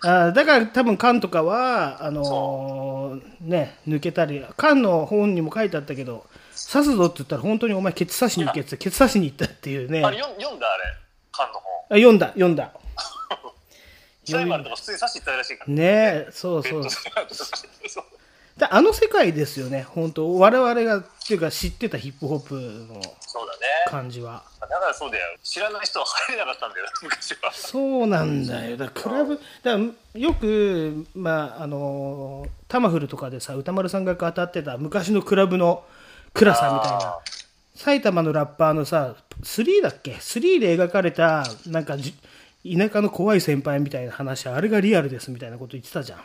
[0.04, 6.26] あだから多分缶とかはあのーね抜けたり缶の本にも書いてあったけど
[6.72, 10.04] 刺すぞって言ったら本当にお前ケツ刺しに行けってケツ刺しに行ったっていうね。
[10.04, 10.84] あれ読ん読んだあれ、
[11.32, 11.62] 缶の本。
[11.92, 12.72] あ読んだ読んだ
[14.26, 15.74] サイマルとか普通に刺していったらしいから。
[15.74, 16.84] ねえそうそう。
[18.70, 20.38] あの世界ですよね本当。
[20.38, 23.60] 我々がっていうか知ってたヒップホップのそうだね。
[23.88, 24.44] 感じは。
[24.60, 25.38] だからそうだよ。
[25.42, 27.52] 知らない人は入れなかったんだよ、昔は。
[27.52, 28.78] そうなんだよ。
[28.78, 29.80] だクラブだ
[30.14, 35.84] よくまああのタマフルとかでさ歌丸さんが語ってた昔のクラブの
[36.34, 37.06] 暗さみたいな。
[37.08, 37.20] あ
[37.74, 42.14] 埼玉のラッパーのさ3だっけ？3で描かれたなんかじ
[42.64, 46.24] 田舎の怖い先輩みたいな話あれがリアルですみたいなこと言ってたじゃん。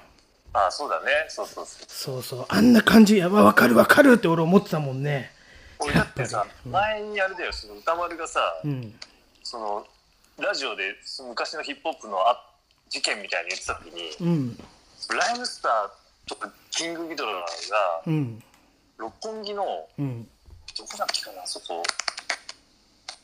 [0.53, 1.07] あ、そうだね。
[1.29, 1.85] そうそうそう。
[1.89, 2.47] そうそう。
[2.49, 5.33] あんな感じやば分かる分かるって俺思ってたもんね。
[5.79, 8.95] 俺だってさ、前にあれだよ、その歌丸がさ、うん。
[9.43, 9.87] その、
[10.39, 12.43] ラジオでその昔のヒップホップのあ
[12.89, 14.57] 事件みたいに言ってた時に、うん。
[15.19, 17.47] ライムスターとかキングギドラが、
[18.07, 18.43] うん。
[18.99, 19.65] 六本木の、
[19.99, 20.29] うん。
[20.79, 21.83] どこだっけかな、あそこ。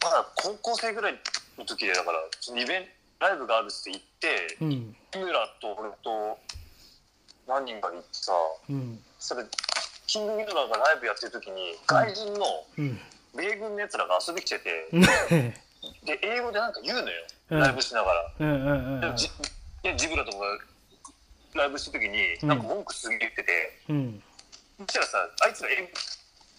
[0.03, 1.19] まだ高校生ぐらい
[1.59, 2.19] の時で、だから、
[2.61, 2.89] イベント、
[3.23, 4.97] ライブがあるって言って、うん。
[5.15, 6.39] 日村と俺と
[7.47, 8.33] 何人かで行ってさ、
[8.69, 8.99] うん。
[9.21, 9.45] それ、
[10.09, 12.45] キングギドラがライブやってる時に、外人の
[12.77, 12.99] うん。
[13.37, 15.03] 米軍のやつらが遊びに来てて、うん。
[16.05, 17.15] で、英語でなんか言うのよ、
[17.51, 17.61] うん。
[17.61, 18.33] ライブしながら。
[18.41, 19.17] うんうん
[19.83, 20.45] でジブラとかが
[21.55, 23.53] ライブした時に、なんか文句すげえ言ってて、
[23.89, 24.23] うん。
[24.79, 25.91] そしたらさ、あいつら英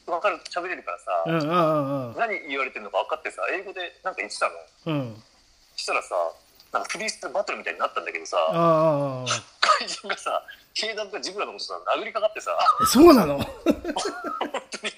[0.05, 4.53] 語分かる、喋れるからさ、うんうんうん何言われてるのか分かってさ、英語でなんか言ってたの。
[4.85, 5.23] うん。
[5.75, 6.15] そしたらさ、
[6.73, 9.25] なんかフリースバトルみたいになったんだけどさ、ああ
[9.61, 10.41] 怪人がさ、
[10.73, 12.57] 警団がジブラのことさ、殴りかかってさ、
[12.87, 13.37] そうなの？
[13.37, 14.93] 本当に。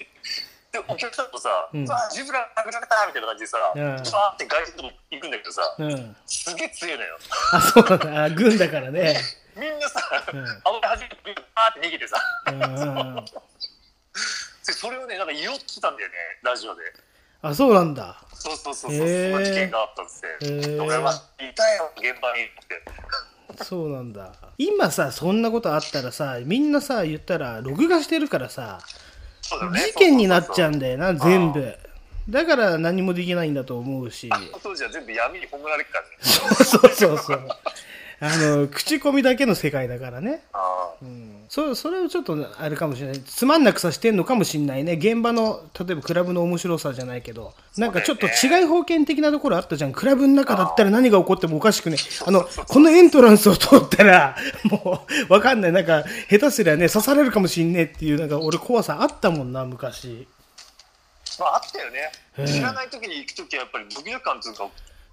[0.72, 1.84] で、お客さんとさ、うん。
[1.84, 3.82] ジブラ殴られたみたいな感じでさ、うん。
[3.82, 6.16] バーって外人のとこ行くんだけどさ、うん。
[6.24, 7.18] すげえ強いのよ。
[7.52, 9.20] あそうだあ軍だからね。
[9.54, 10.00] みんなさ、
[10.32, 10.46] うん。
[10.64, 11.16] あわれ始めて、
[11.54, 12.16] バーって逃げてさ、
[12.46, 13.24] うん
[14.62, 16.82] それをね、なんか言おうとしてたんだよね、ラジオで。
[17.42, 18.20] あそうなんだ。
[18.32, 20.76] そうそうそうそう、へーそんな事件があったんですへー。
[20.76, 20.84] よ。
[20.84, 21.54] 俺はい。
[21.54, 23.64] たよ、現場にって。
[23.64, 24.32] そうなんだ。
[24.58, 28.80] 今さそんなことあったらさみんなさ言ったら録画してるからさ
[29.72, 29.80] ね。
[29.80, 31.74] 事件になっちゃうんだだよな全部。
[32.28, 34.28] だから何もできないんだと思うし。
[34.62, 36.16] 当時は全部闇に葬られるからね。
[36.64, 37.48] そうそうそう。
[38.18, 40.42] あの口コミだけの世界だからね。
[40.52, 40.94] あ
[41.48, 43.20] そそれをちょっとあれかもしれない。
[43.20, 44.94] つまんなくさしてんのかもしれないね。
[44.94, 47.54] 現場の例えばクラブの面白さじゃないけど。
[47.76, 49.92] なんかちょっと違い方権的なところあったじゃん。
[49.92, 54.36] クラブの中だったら何が起こってもおかしくねあのこのエントランスを通ったら
[54.70, 55.72] もうわかんない。
[55.72, 60.26] なんか下手すりゃね刺されるかもしんねえっていうなんか俺怖さあったもんな昔。
[61.38, 62.12] まああったよね。
[62.38, 62.44] え。
[62.44, 64.68] え知らない時に行く時はやっぱりドキドキ感というか、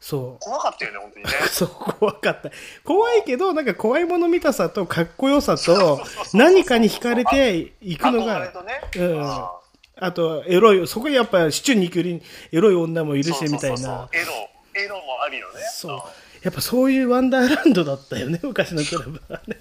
[0.05, 1.31] そう怖かったよね、本当にね。
[1.47, 2.51] そう、怖かった。
[2.83, 8.51] 怖いけど、なんか怖いもの見たさとかっこよさと、何かに惹かれていくのが。
[8.97, 9.49] うんあ
[9.95, 14.09] あと、エロい、そこにやっぱ、シチューに行くよりエロい女もいーるし、みたいな。
[14.11, 15.61] エロ、エロもありのね。
[15.71, 15.99] そううん。
[16.41, 19.57] やっぱそういうワンダーランドだったよね、 昔のクラブはね。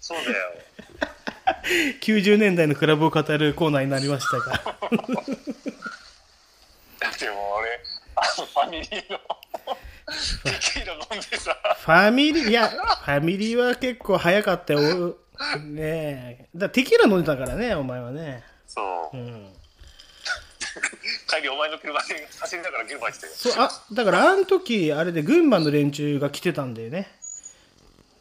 [0.00, 0.36] そうだよ。
[2.00, 4.52] 90年代のクラブを語るコーナーになりましたが。
[4.52, 4.62] だっ
[7.18, 7.80] てもう俺、
[8.14, 9.18] あのファミリーの
[10.44, 15.16] テキーラ飲んでさ、ファミリー、いや、ファミリーは結構早かったよ。
[15.64, 16.48] ねえ。
[16.54, 18.42] だテキーラ飲んでたからね、お前はね。
[18.66, 19.48] そうう、ん。
[21.28, 23.26] 帰りお前の車で走りながら現場行って。
[23.26, 27.08] そう、あ、だからあの時、あれで群馬の連中が来てたんだよね。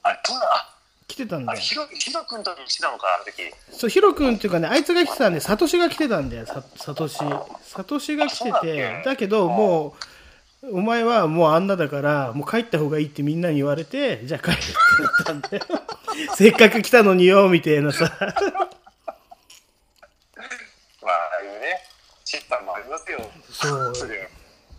[0.03, 0.73] あれ、どうだあ
[1.07, 1.59] 来てたんだよ。
[1.59, 1.87] ヒロ
[2.27, 3.51] 君と一緒なのか、あの時。
[3.71, 7.17] そう、ヒロ君っていうかね、あいつが来てたんで、サトシが来てたんだよ、ササトシ。
[7.63, 10.03] サトシが来ててだけど、もう、
[10.63, 15.63] お前はもうあんなだから、もう帰った方がいいってみんなに言われて、じゃあ帰るってなったんだよ。
[16.35, 18.05] せっかく来たのによ、みたいなさ。
[21.01, 21.87] まあ、ああいうね、
[22.25, 23.19] チッタもありますよ。
[23.51, 24.09] そう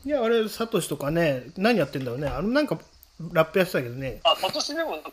[0.05, 2.27] いや、あれ、サトシとかね、何やってんだろうね。
[2.29, 2.79] あの、なんか、
[3.33, 4.21] ラップやってたけどね。
[4.25, 5.11] あ、今年でもなんか、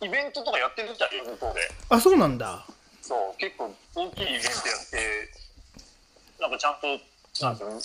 [0.00, 1.60] イベントとかやってるみたいよ、向こうで。
[1.88, 2.66] あ、そうなんだ。
[3.00, 5.30] そう、結構大きいイベントやって、
[6.40, 6.86] なんかちゃんと、
[7.44, 7.80] なんていうの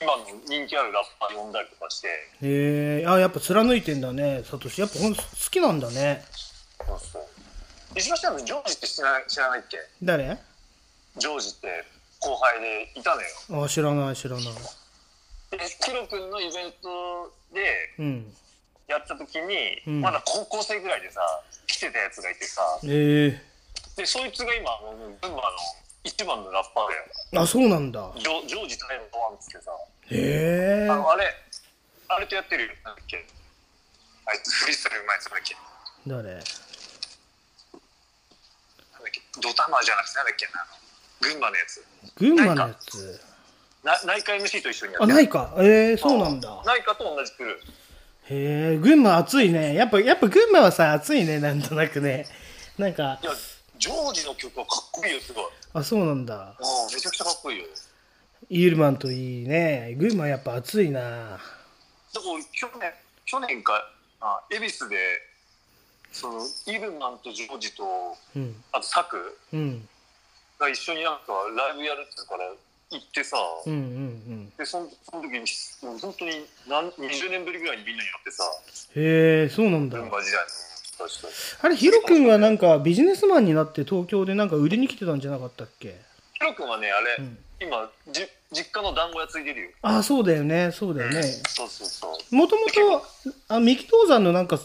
[0.00, 4.80] 今の人気あるラッパー呼んだりとかして、へえ、あ、やっぱ貫いてんだね、サトシ。
[4.80, 6.24] やっぱほん好きなんだね。
[6.86, 7.26] そうそう。
[7.96, 9.78] 石橋さんのジョージって知らない知らないっけ？
[10.02, 10.38] 誰？
[11.16, 11.84] ジョージって
[12.20, 13.64] 後輩でいたのよ。
[13.64, 14.44] あ、知らない、知らない。
[14.44, 18.32] で、ヒロ君のイベントでうん。
[18.86, 21.20] やった時に、うんまだ高校生ぐらいでさ、
[21.66, 23.42] 来てたやつがいてさ、ええ
[23.96, 24.70] で、そいつが今、
[25.20, 25.42] 群馬の
[26.04, 27.04] 一番のラッパーだよ。
[27.42, 28.10] あ、そうなんだ。
[28.16, 29.70] ジョジョージタイムワンってさ、
[30.10, 30.96] へえあ。
[30.96, 31.34] の、あれ、
[32.08, 32.72] あれとやってるよ。
[32.84, 33.26] なんだっけ
[34.26, 35.56] あいつ、フリースタイルうまいやつだっけ
[36.06, 36.28] 誰？
[36.30, 36.42] なんだっ
[39.12, 40.66] けドタマじゃなくてなんだっけな
[41.20, 41.84] 群馬のやつ
[42.16, 43.20] 群馬のやつ？
[43.84, 45.54] な内科 MC と一緒にやっあ、てるないか。
[45.58, 46.62] ええそうなんだ。
[46.64, 47.60] 内科と同じくる
[48.30, 49.74] へえ、群馬暑いね。
[49.74, 52.26] やっぱ、やっぱ群馬はさ、暑いね、なんとなくね。
[52.76, 53.32] なんかい、や
[53.78, 56.34] ジョージの曲はかっこいいよすごいあ、そうなんだ。
[56.34, 57.64] ああめちゃくちゃかっこいいよ
[58.50, 59.94] イールマンといいね。
[59.98, 61.00] 群馬やっぱ暑いな。
[61.00, 61.06] だ
[61.36, 61.40] から
[62.52, 62.92] 去年
[63.26, 63.72] 去年か
[64.20, 64.96] あ恵比寿で
[66.12, 67.84] そのイーブンマンとジョージと
[68.34, 68.56] うん。
[68.72, 69.88] あとサクうん。
[70.58, 72.50] が一緒になんかライブやるって言うから
[72.90, 74.52] 行ってさ、うんうんうん。
[74.56, 75.40] でそのその時に
[75.82, 78.44] もう本当に何20年ぶりぐらいにみんなに会ってさ
[78.96, 80.08] へえ、そうなんだ群。
[80.08, 80.48] 馬時代の
[81.62, 85.96] あれ、ヒロ君はなんかビジネスマンになって東京でなんか売りに来てたんじゃなかったっけ？
[86.34, 87.38] ヒロ君はねあれ、うん。
[87.60, 89.68] 今じ実家の団子屋ついてるよ。
[89.82, 91.22] あ、そうだよね、そうだよね。
[91.22, 92.34] そうそうそう。
[92.34, 93.04] もともと、
[93.48, 94.58] あ、三木道山のなんか、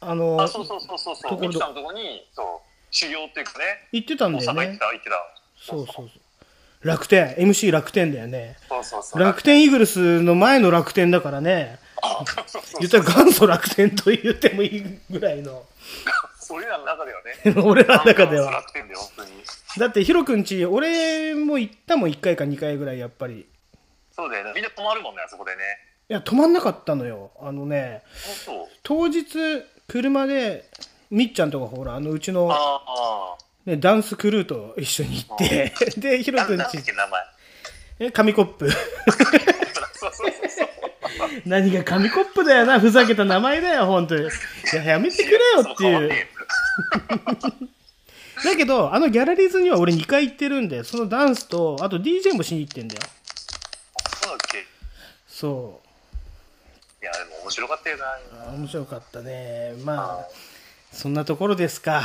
[0.00, 1.30] あのあ、そうそうそうそうそう。
[1.30, 2.46] ところミキさんのとこにそう
[2.90, 3.64] 修行っていうかね。
[3.92, 4.60] 行ってたん大だよね。
[4.60, 4.78] 阪行って。
[4.78, 5.16] た行ってた。
[5.58, 6.86] そうそうそう。
[6.86, 8.56] 楽天、MC 楽天だよね。
[8.68, 9.22] そうそうそう。
[9.22, 11.78] 楽天イーグルスの前の楽天だからね。
[12.80, 15.64] 言ったら元祖楽天と言ってもいいぐらいの。
[16.50, 17.54] 俺らの中ではね。
[17.62, 18.50] 俺らの中では。
[18.50, 19.30] 楽天で本当に。
[19.78, 23.40] だってヒロ君ち、俺も行ったもん1回か2回ぐらいやっぱり。
[23.40, 23.46] い
[24.14, 24.52] そうだよね。
[24.54, 25.62] みんな泊まるもんねあそこでね。
[26.08, 27.32] や、止まんなかったのよ。
[27.40, 28.02] あのね、
[28.46, 29.08] 本当？
[29.08, 30.70] 日、車で、
[31.10, 36.78] みっちゃんとかほら、あのうち当の、ね、ダンスクルーと一緒に行って、 で、ヒロ君ち。
[37.98, 38.70] え、紙コップ。
[38.70, 38.80] そう
[40.12, 40.68] そうそうそう
[41.46, 44.22] 何が紙コップだよな、ふざけた名前だよ、本当に。
[44.22, 44.26] い
[44.74, 45.40] や、やめてくれよ
[45.72, 46.10] っていう。
[48.44, 53.00] だけど、あのギャラリーズには俺2回行ってるんで、そのダンスと、あと DJ もしに行ってんだよ。
[54.22, 54.58] そうだっけ？
[54.58, 54.62] い
[55.26, 55.80] そ
[57.00, 59.74] やでも面白かったよな面白かったね。
[59.84, 60.28] まあ、
[60.92, 62.02] そんなところですか。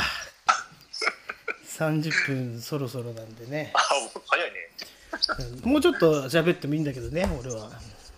[1.78, 3.72] 30分そろそろなんでね。
[3.74, 4.58] あもう早いね
[5.64, 7.70] もうちょっと喋ってもいいんだけどね、俺は。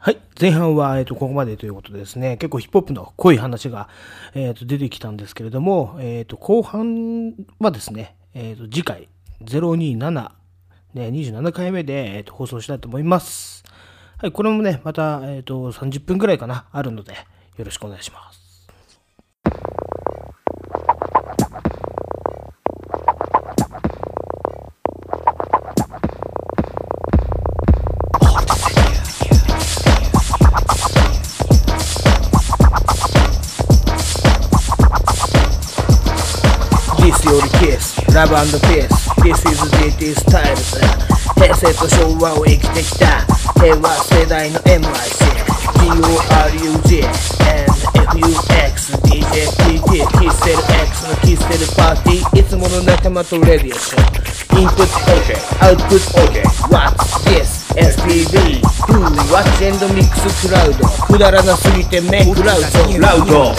[0.05, 0.21] はい。
[0.39, 3.89] 前半は、えっ、と、ここまでということでですね、結構ヒップホップの濃い話が、
[4.35, 9.09] えっ、と、出てきたんですけれども、えっ、と、後半はですね、えっ、と、次回、
[9.47, 10.31] 027、
[10.93, 13.65] ね、27回目で、えっ、と、放送したいと思います。
[14.19, 14.33] はい。
[14.33, 17.15] これもね、また、えっ、と、30分くらいかな、あるので、
[17.57, 18.44] よろしくお願いします。
[38.15, 40.79] Kiss, love and peace This is DT Styles
[41.35, 43.25] 平成と昭和を生きてきた
[43.61, 44.85] 平和世代の MIC
[45.83, 47.03] DORUG
[47.51, 47.75] and
[48.15, 57.64] FUX DJ PT キッセル X のキッセルパーティーいつもの仲間とレディオショーインプット OK アウトプット OK What's this?
[57.77, 59.03] SPB Do
[59.33, 63.55] Watch and Mix クラウドくだらなすぎてメクラウドラウド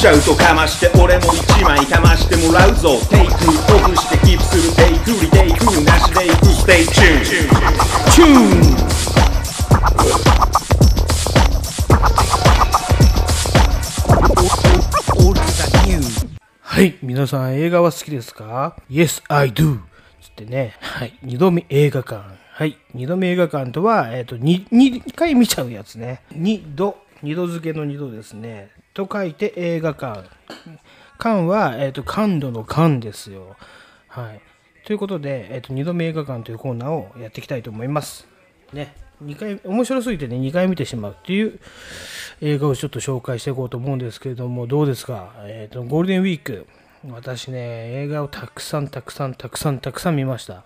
[0.00, 2.98] シャウトかまして俺も一枚かましてもらうぞ。
[3.10, 4.74] テイクオフしてキープする。
[4.74, 7.24] take retake なしでいく stay tuned
[8.10, 8.80] tuned
[16.62, 19.80] はい、皆さん映画は好きですか ?Yes, I do!
[20.22, 22.39] つってね、はい、二度目映画館。
[22.60, 26.20] はい、二度目映画館とは、えっ、と、二、二回見ちゃうやつね。
[26.30, 28.68] 二度、二度付けの二度ですね。
[28.92, 30.28] と書いて映画館。
[31.18, 33.56] 館は、えっ、と、感度の館ですよ。
[34.08, 34.42] はい。
[34.84, 38.28] ということで、えっ、と、二度目映画館というコーナーをやっていきたいと思います。
[38.74, 38.94] ね。
[39.22, 41.58] 二回、面白すぎてね、2回見てしまうっていう
[42.42, 45.32] 映画をちょっと紹介していこうと思うんですけれども、どうですか？
[45.46, 46.66] えっ、と、ゴールデンウィーク、
[47.08, 50.62] 私ね、映画をたくさんたくさんたくさんたくさん見ました。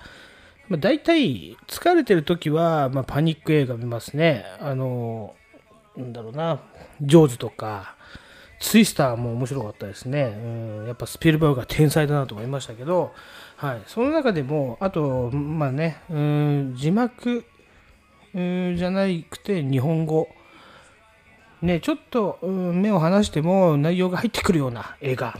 [0.68, 4.44] まあ、大体、疲れてる時は、まあ、パニック映画見ますね。
[4.60, 5.34] あの、
[5.96, 6.60] なんだろうな、
[7.00, 7.96] ジョーズとか、
[8.60, 10.22] ツイスターも面白かったですね。
[10.22, 13.12] うん、やっぱスピルバーグが天才だなと思いましたけど、
[13.56, 13.82] はい。
[13.86, 17.44] その中でも、あと、まあね、うん、字幕、
[18.34, 20.28] うんじゃなくて日本語。
[21.62, 25.38] ね、ちょっと、うん目を離しても内容が入ってくるような映画。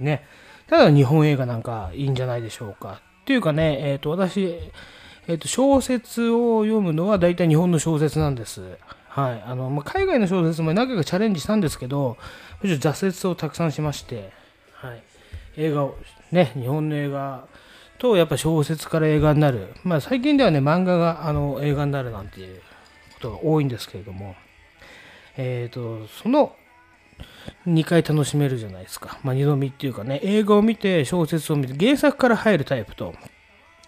[0.00, 0.24] ね。
[0.66, 3.00] ただ日本映画なんかいいんじゃないでしょうか。
[3.24, 4.54] っていうかね、えっ、と、私、
[5.28, 8.76] えっ、と、小説を読むのは大体日本の小説なんです。
[9.08, 9.42] はい。
[9.46, 12.18] あの、まあ、海外の小説も何回かチャレンジしたんですけど、
[12.60, 14.30] むしろ挫折をたくさんしまして、
[14.74, 15.02] はい。
[15.56, 15.96] 映画を、
[16.32, 17.46] ね、日本の映画
[17.96, 19.68] と、やっぱ小説から映画になる。
[19.84, 22.60] まあ、最近ではね、漫画があの映画になるなんていう
[23.14, 24.36] ことが多いんですけれども、
[25.38, 26.54] えっ、と、その
[27.66, 29.18] 2回楽しめるじゃないですか。
[29.22, 33.14] まあ、2度見っていうかね、映画を見て小説を見て、原作から入るタイプと、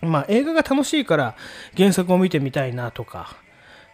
[0.02, 1.36] まあ、映画が楽しいから
[1.76, 3.36] 原作を見てみたいなとか、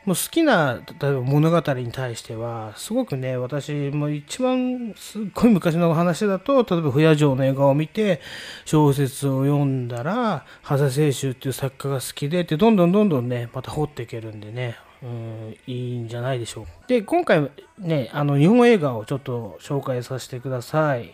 [0.04, 8.20] もう好きな例えば物語に対しては、すごくね、私も一番すっごい昔の話だと、例えば不夜城の映画を見て、
[8.64, 16.66] 小説を読んだら、羽佐清舟っていう作家が好きでって、どんどんどんどんね、また掘っていけるんでね、うん、いいんじゃないでしょう。
[16.86, 21.12] で、今回ね、あの、日本映画をちょっと紹介させてください。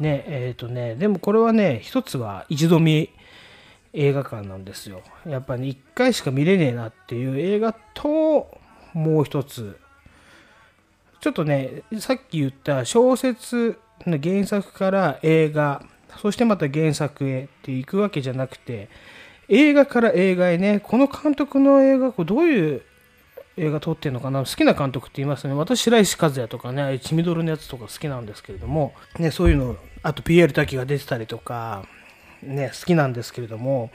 [0.00, 3.10] ね、えっ、とね、でもこれはね、一つは一度見
[3.92, 5.02] 映画館なんですよ。
[5.26, 8.58] やっぱり、ね、1回しか見れねえなっていう映画と、
[8.92, 9.78] もう一つ。
[11.20, 15.84] ちょっとね、さっき言った小説の原作から映画、
[16.20, 18.88] そしてまた原作へっていくわけじゃなくて、
[19.48, 22.82] 映画から映画へね、この監督の映画、これどういう
[23.56, 24.40] 映画撮ってるのかな？
[24.40, 25.54] 好きな監督って言いますね。
[25.54, 31.84] 私、白石和也とかね、ああいう血みどろのやつとか好きなんですけれども、ね、そういうの、あと PL 滝が出てたりとか、
[32.42, 33.90] ね、好きなんですけれども、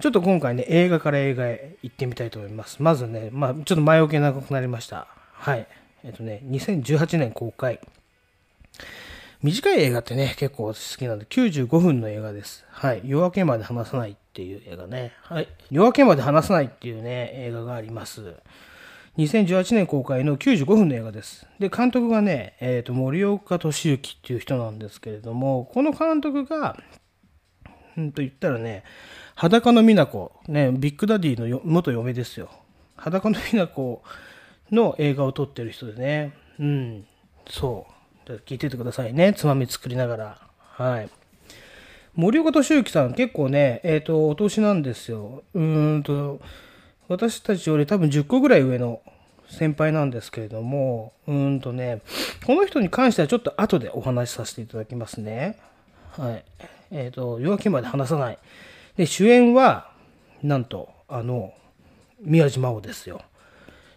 [0.00, 2.82] ちょっと今回ね、映画から映画へ行ってみたいと思います。
[2.82, 5.08] まずね、まあ、ちょっと前置き長くなりました。
[5.32, 5.66] はい。
[6.04, 7.80] えっとね、2018年公開。
[9.42, 12.64] 短い映画ってね、結構私好きなんで、95分の映画です。
[12.70, 13.02] はい。
[13.04, 15.12] 夜明けまで話さないっていう映画ね。
[15.22, 15.48] はい。
[15.70, 18.34] 夜明けまで話さないっていうね、映画があります。
[19.18, 21.46] 2018年公開の95分の映画です。
[21.58, 26.78] で、監督がね、えっ、と、森岡俊之っていう人なんですけれども、この監督が、
[27.98, 28.84] うんと言ったらね、
[29.34, 32.48] 裸の美奈子、ね、ビッグダディの元嫁ですよ。
[32.96, 34.02] 裸の美奈子
[34.70, 37.06] の映画を撮ってる人でね、うん、
[37.46, 37.86] そ
[38.26, 38.32] う。
[38.46, 40.38] 聞いててくださいね、つまみ作りながら。
[40.58, 41.10] はい。
[42.14, 45.42] 森岡俊之さん、結構ね、えっ、と、お年なんですよ。
[45.52, 46.40] うーんと、
[47.12, 49.00] 私たちより多分10個ぐらい上の
[49.48, 52.00] 先輩なんですけれども、うんとね、
[52.46, 55.58] この人に関してはちょっと後でお話しさせていただきますね。
[56.12, 56.44] はい。
[56.90, 58.38] えっ、と、夜明けまで話さない。
[58.96, 59.90] で、主演は、
[60.42, 61.52] なんと、あの、
[62.20, 63.20] 宮地真央ですよ。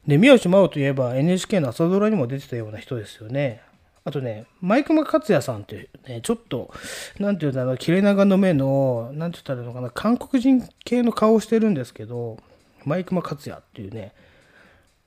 [0.06, 3.62] で、宮地真央といえば NHK の朝ドラにも出てたような人ですよね。
[4.04, 6.72] あとね、マイクマ克也さんっていうね、ちょっと、
[7.20, 12.38] なんていうんだろう、切れ長の目の、なんて言ったらいいのかな、韓国人系の顔をしてるんですけど、
[12.86, 14.14] マイクマ克也っていうね、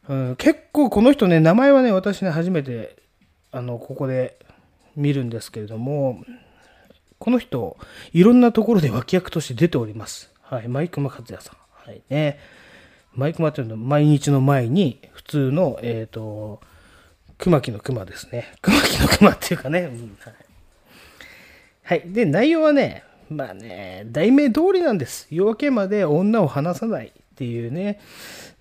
[0.08, 2.96] うん、結構この人ね、名前はね、私ね、初めて、
[3.50, 4.38] あの、ここで
[4.96, 6.22] 見るんですけれども、
[7.18, 7.76] この人、
[8.12, 10.32] いろんなところで脇役として出ております。
[10.42, 11.56] はい、マイクマ克也さん。
[11.88, 12.38] はいね。
[13.14, 16.60] マイクマっていうのは毎日の前に、普通の、えっ、と、
[17.38, 18.52] 熊木の熊ですね。
[18.62, 19.80] 熊木の熊っていうかね。
[19.80, 20.48] うんはい
[21.88, 22.02] はい。
[22.04, 25.26] で、内容はね、まあね、題名通りなんです。
[25.30, 28.00] 夜明けまで女を離さないっていうね、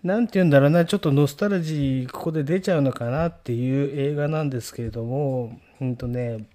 [0.04, 6.46] なんて言うんだろうな、ちょっとノスタルジー、ここで出ちゃうのかなっていう映画なんですけれども、うんとね、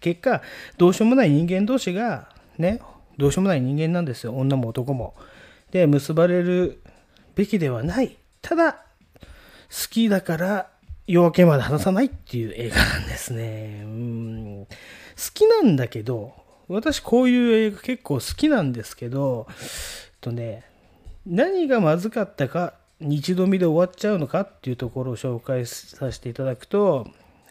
[0.00, 0.42] 結果、
[0.78, 2.80] どうしようもない人間同士が、ね、
[3.18, 5.14] どうしようもない人間なんですよ、女も男も。
[5.72, 6.80] で、結ばれる
[7.34, 8.16] べきではない。
[8.40, 8.78] ただ、好
[9.90, 10.70] きだから
[11.08, 13.80] 夜明けまで話さないっていう映画なんですね。
[13.82, 14.68] うん好
[15.34, 16.32] きなんだけど、
[16.68, 19.56] 私こういう映画結構好きなんですけど、えっ
[20.20, 20.73] とね、
[21.26, 27.06] 何がまずかったか、一度見で終わっちゃうのかっていうところを紹介させていただくと、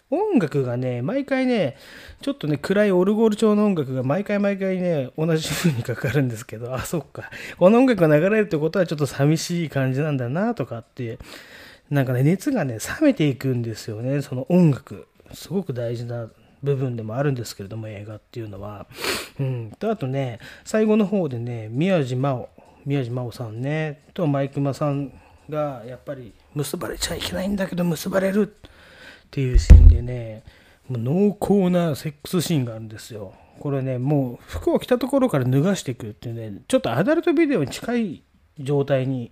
[0.10, 1.76] 音楽がね、毎回ね、
[2.22, 7.32] ちょっとね、暗いオルゴール調の音楽が毎回毎回ね、同じ風にかかるんですけど、あ、そっか。
[7.58, 11.18] この音楽が流れるってことはちょっと寂しい感じなんだなとかって、
[11.90, 15.08] なんかね、熱がね、冷めていくんですよね、その音楽。
[15.34, 16.30] すごく大事な
[16.62, 18.86] 部分でもあるんですけれども、映画っていうのは。
[19.40, 19.72] うん。
[19.80, 22.50] と、あとね、最後の方でね、宮地真央、
[22.86, 25.12] 宮地真央さんね、とマイクマさん
[25.50, 28.70] が、やっぱり結ばれちゃいけないんだけど、結ばれるっ
[29.32, 30.44] ていうシーンでね、
[30.90, 33.34] もう濃厚なセックスシーンがあるんですよ。
[33.60, 38.24] これね、もう服を着たところから脱がしていくっていうね、ちょっとアダルトビデオに近い
[38.60, 39.32] 状態に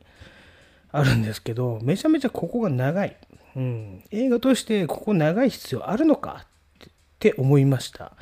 [0.91, 3.17] あるんですけど、めちゃめちゃここが長い。
[3.55, 6.45] うん、映画としてここ長い必要あるのか？
[6.45, 6.87] っ
[7.19, 8.13] て思いました。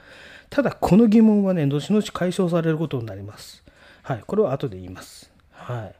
[0.49, 3.63] ただ、この疑問はね、後々解消されることになります。
[4.09, 5.31] はい、これは後で言います。
[5.51, 5.91] は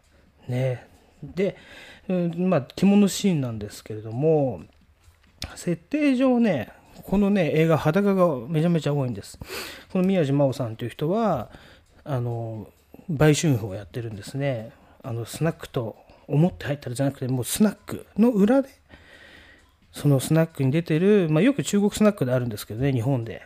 [0.47, 0.51] い。
[0.51, 0.88] ね。
[1.22, 1.55] で、
[2.07, 4.62] うんまあ、着物シーンなんですけれども、
[5.55, 6.72] 設定上ね、
[7.03, 9.38] このね、映画、裸がめちゃめちゃ多いんです。
[9.91, 11.51] この宮地真央さんという人は、
[12.03, 12.72] あの、
[13.12, 14.72] 売春婦をやってるんですね。
[15.03, 15.95] あの、スナックと
[16.28, 18.70] 思って入ったらじゃなくて、もうスナックの裏で、
[19.91, 23.43] そのスナックに出てる、まあ、よく中国スナックであるんですけどね、日本で。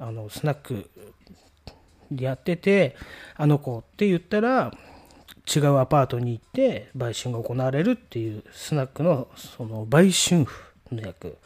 [0.00, 0.90] あの、スナック
[2.18, 2.96] やってて、
[3.36, 4.72] あの子って言ったら、
[5.54, 11.36] 違うアパートに行って売春が行われるっていうスナックのその売春婦の役。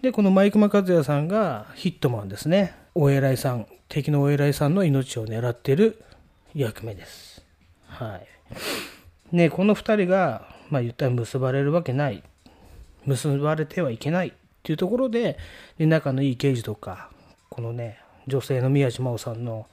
[0.00, 2.74] で、このマイク・マカズヤさんがヒットマンですね。
[2.94, 6.02] お偉いさん、敵のお偉いさんの命を狙ってる
[6.54, 7.44] 役目です。
[7.86, 8.16] は
[9.32, 9.36] い。
[9.36, 12.22] ね、この二人が、まあ言ったら結ばれるわけない。
[13.06, 14.32] 結ばれてはいけないっ
[14.62, 15.38] ていうところで、
[15.78, 17.10] 仲のいい刑事とか、
[17.48, 19.66] このね、女性の宮地真央さんの、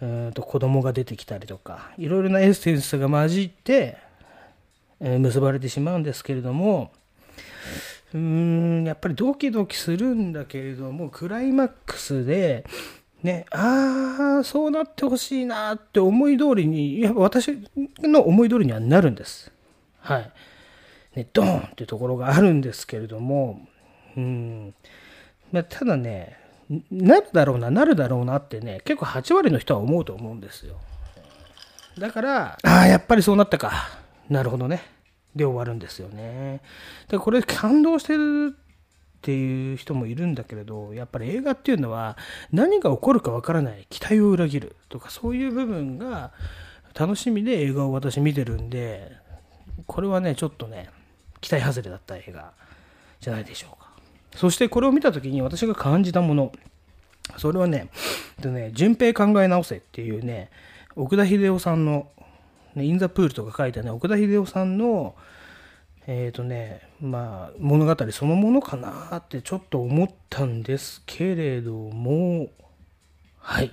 [0.00, 3.98] うーんと子供が出てきたりとか、いろいろなエッセンスが混じって、
[5.00, 6.90] えー結ばれてしまうんですけれども、
[8.14, 12.64] うん、やっぱりドキドキするんだけれども、クライマックスで、
[13.22, 17.58] ね、ああ、そうなってほしいなって思い通りに、やっぱ私
[18.00, 19.52] の思い通りにはなるんです。
[20.00, 20.32] はい。
[21.16, 23.66] ね、ドーンっていうところがあるんですけれども、
[24.16, 24.74] うん。
[25.52, 26.38] まあ、ただね、
[26.90, 30.76] なるだろうな、なるだろうなってね、結構8割の人は思うと思うんですよ。
[31.98, 33.72] だから、ああ、やっぱりそうなったか。
[34.28, 34.82] なるほどね。
[35.34, 36.60] で終わるんですよね。
[37.08, 42.16] で、これ感動してるっていう人もいるんだけれど、やっぱり映画っていうのは
[42.52, 46.32] 何が起こるかわからない、期待を裏切るとかそういう部分が
[46.94, 49.12] 楽しみで映画を私見てるんで、
[49.86, 50.90] これはね、ちょっとね、
[51.40, 52.52] 期待外れだった映画
[53.20, 53.87] じゃないでしょうか。
[54.38, 56.52] そしてこれを見た時に私が感じたもの、
[57.38, 57.88] それはね、
[58.36, 60.48] えっとね、順平考え直せっていうね、
[60.94, 62.08] 奥田秀夫さんの、
[62.76, 65.16] ね、インザプールとか書いたね、奥田秀夫さんの、
[66.06, 72.46] えっ、とね、まあ、物語そのものかなってちょっと思ったんですけれども、
[73.40, 73.72] はい。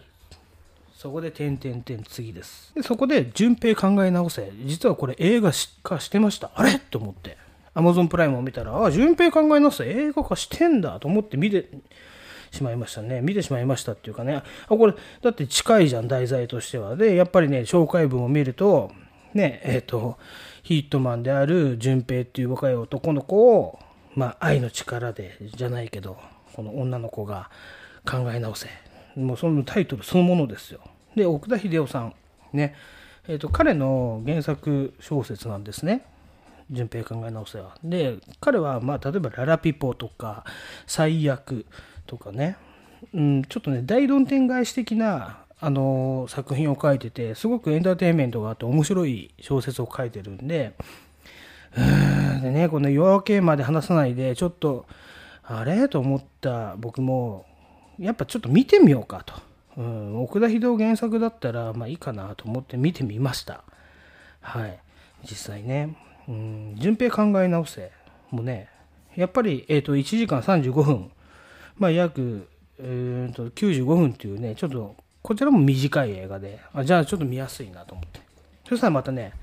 [0.96, 2.74] そこで、点点点次です。
[2.74, 4.52] でそこで、順平考え直せ。
[4.66, 5.52] 実はこれ映画
[5.84, 6.50] 化してました。
[6.56, 6.80] あれ？
[6.80, 7.38] と思って。
[7.76, 9.86] Amazon プライムを見たら、ああ、順平考え直せ。
[9.86, 11.70] 映画化してんだと思って見て
[12.52, 13.22] しまいましたね。
[13.22, 14.36] 見てしまいましたっていうかね。
[14.36, 16.96] あ、これ、だって近いじゃん、題材としては。
[16.96, 18.92] で、やっぱりね、紹介文を見ると、
[19.34, 20.18] ね、えっ、と、
[20.64, 23.80] ヒットマンである順平っていう若い男の子を、
[24.16, 26.18] まあ、愛の力で、じゃないけど、
[26.54, 27.50] この女の子が
[28.10, 28.70] 考え直せ。
[29.18, 30.80] もうそのタイトルそのものですよ。
[31.16, 32.16] で、奥田秀夫さん。
[32.54, 32.76] ね。
[33.28, 36.06] えっ、と、彼の原作小説なんですね。
[36.72, 37.78] 順平考え直せは。
[37.84, 40.44] で、彼は、まあ、例えば、ララピポとか、
[40.88, 41.66] 最悪
[42.08, 42.58] とかね、
[43.14, 50.74] うん、ちょっとね、大論点返し的な、あの作品を書いてて、すごくエンターテインメントがあって面白い小説を書いてるんで、
[51.78, 54.86] うんでね、この夜明けまで話さないで、ちょっと、
[55.44, 55.88] あれ？
[55.88, 57.46] と思った僕も、
[57.98, 59.34] やっぱちょっと見てみようかと。
[59.78, 63.64] うん、奥田秀夫原作だったら、まあいいかなと思って見てみました。
[64.42, 64.80] はい。
[65.24, 65.96] 実際ね。
[66.28, 67.92] うん、順平考え直せ。
[68.32, 68.70] もね、
[69.16, 71.12] やっぱり、えっ、と、1時間35分。
[71.78, 72.48] まあ約、
[72.80, 78.22] えー、と95分っていうね、ちょっと、こちらも短い映画で、あじゃあちょっと見やすいなと思って。
[78.68, 79.34] そしたらまたね、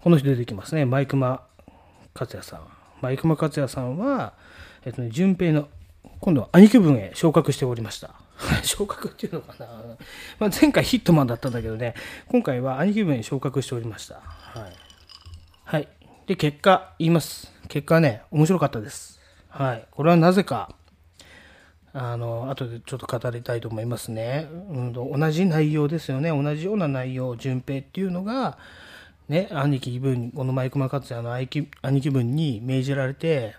[0.00, 0.84] この人出てきますね。
[0.84, 1.42] マイクマ
[2.14, 2.60] 克也さん。
[3.00, 4.34] マイクマ克也さんは、
[4.84, 5.68] えっとね、順平の、
[6.20, 8.14] 今度は兄貴分へ昇格しておりました。
[8.62, 9.66] 昇格っていうのかな、
[10.38, 11.94] まあ、前回ヒットマンだったんだけどね、
[12.28, 14.16] 今回は兄貴分へ昇格しておりました。
[14.16, 14.72] はい。
[15.64, 15.88] はい。
[16.26, 17.52] で、結果、言います。
[17.68, 19.20] 結果ね、面白かったです。
[19.48, 19.86] はい。
[19.92, 20.74] これはなぜか、
[21.92, 24.48] あの、後でちょっと語りたいと思いますね。
[24.50, 26.30] うん、同じ内容ですよね。
[26.30, 28.58] 同じような内容、順平っていうのが、
[29.28, 33.54] ね、兄貴分、このマイクマ克也の兄貴兄貴分に命じられて、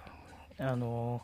[0.59, 1.21] あの、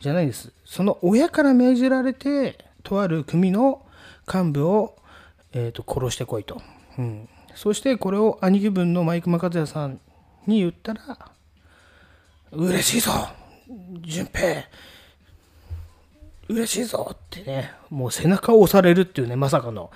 [0.00, 0.52] じゃないです。
[0.64, 3.86] その親から命じられて、とある組の
[4.26, 4.96] 幹部を、
[5.52, 6.60] えー、と殺してこいと。
[6.98, 7.28] うん。
[7.54, 10.00] そしてこれを兄貴分のマイクマ克也さん
[10.46, 11.30] に言ったら、
[12.52, 13.28] 嬉しいぞ
[14.02, 14.64] 順平
[16.48, 19.90] 嬉しいぞってね、もう背中を押されるっていうね、まさかの。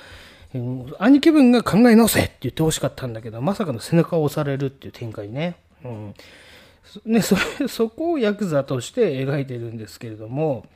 [0.98, 5.57] 兄貴分が考え直せって言ってほしかったんだけど、まさかの背中を押されるっていう展開ね。
[5.84, 6.14] うん。
[7.07, 7.36] ね、そ、
[7.68, 10.66] そこをヤクザとして描いてるんですけれども、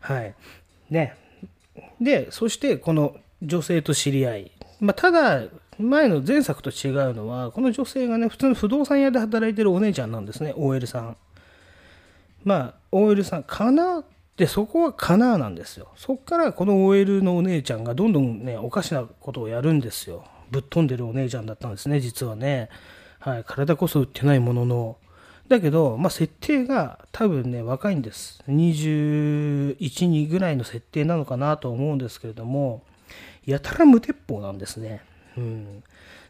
[0.00, 0.34] はい。
[0.90, 1.16] ね。
[1.98, 4.50] で、そしてこの女性と知り合い。
[4.78, 5.44] まあ、ただ、
[5.78, 11.16] 前の前作と違うのは、この女性がね、普通の不動産屋で働いてるお姉ちゃんなんですね、OL さん。
[12.44, 14.00] まあ、OL さん、かな？
[14.00, 14.04] っ
[14.36, 15.88] て、そこはかななんですよ。
[15.96, 20.24] そっからこの OL のお姉ちゃんがどんどんね、おかしなことをやるんですよ。
[20.50, 22.68] ぶっ飛んでるお姉ちゃんだったんですね、実はね。
[23.20, 24.96] はい、体こそ売ってないものの。
[25.48, 28.42] だけど、まあ、設定が多分ね、若いんです。
[28.48, 32.82] 21、2ぐらいの設定なのかなと思うんですけれども、
[33.44, 35.02] やたら無鉄砲なんですね。
[35.36, 35.82] うん。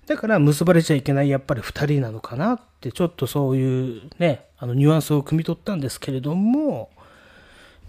[0.07, 6.90] だから結ばれちゃいけないやっぱり2人なのかなって、ちょっとそういうね、あのニュアンスを汲み取ったんですけれども、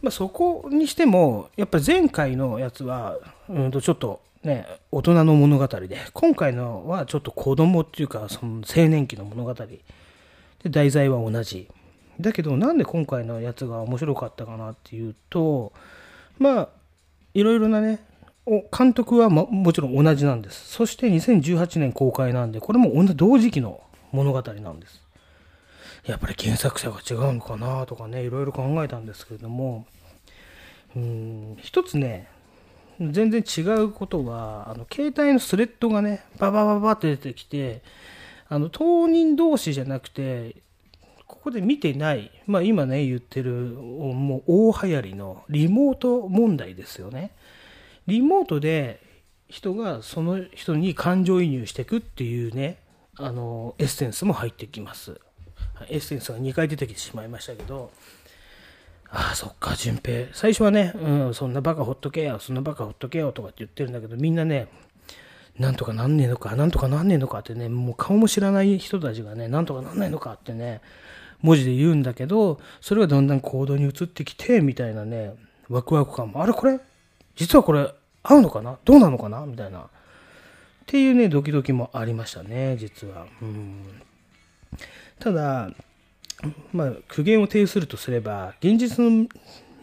[0.01, 3.17] まあ、そこにしても、やっぱり前回のやつは、
[3.49, 9.53] うんとちょっとね、大人の物語で、今回のはちょっと子供っていうか、その青年期の物語。
[9.53, 9.79] で、
[10.65, 11.67] 題材は同じ。
[12.21, 15.73] だけど、なんで今回のやつが面白かったかなっていうと、
[16.37, 16.69] まあ、
[17.33, 17.99] いろいろなね、
[18.45, 20.69] 監督はももちろん同じなんです。
[20.69, 23.81] そして2018年公開なんで、これも同じ同時期の
[24.11, 25.01] 物語なんです。
[26.05, 29.87] やっぱり原作者が違うのかなとかね、いろいろ考えたんですけれども、
[30.95, 32.27] うん、一つね、
[32.99, 37.81] 全然違うことは、あの、携帯のスレッドがね、ババババって出てきて、
[38.47, 40.57] あの、当人同士じゃなくて、
[41.27, 47.31] ここで見てない、まあ今ね、言ってる、もう大流行りのリモート問題ですよね。
[48.07, 49.01] リモートで
[49.49, 52.77] 人がその人に感情移入していくっていうね、
[53.17, 55.19] あの、エッセンスも入ってきます。
[55.89, 57.91] エッセンスが2回出てきてしまいましたけど、
[59.09, 60.27] ああ、そっか、順平。
[60.33, 64.67] 最初はね、うん、そんなバカほっとけよ、そんなバカほっとけよとかって言ってるんだけど、みんなね、
[65.57, 70.81] なんとかなんねえのか、なんとかなんねえのかってね、もう顔も知らない人たちがね、なんとかなんないのかってね、
[71.41, 75.33] 文字で言うんだけど、それがだんだん行動に移ってきて、みたいなね、
[75.69, 76.79] ワクワク感も、あれこれ、
[77.35, 77.89] 実はこれ、
[78.23, 78.77] 合うのかな？
[78.85, 79.45] どうなのかな？
[79.45, 79.79] みたいな。
[79.79, 79.87] っ
[80.87, 83.25] ていうね、ドキドキもありましたね、実は。
[83.41, 83.83] うん。
[85.19, 85.71] ただ、
[86.73, 89.27] まあ、苦言を呈するとすれば、現実の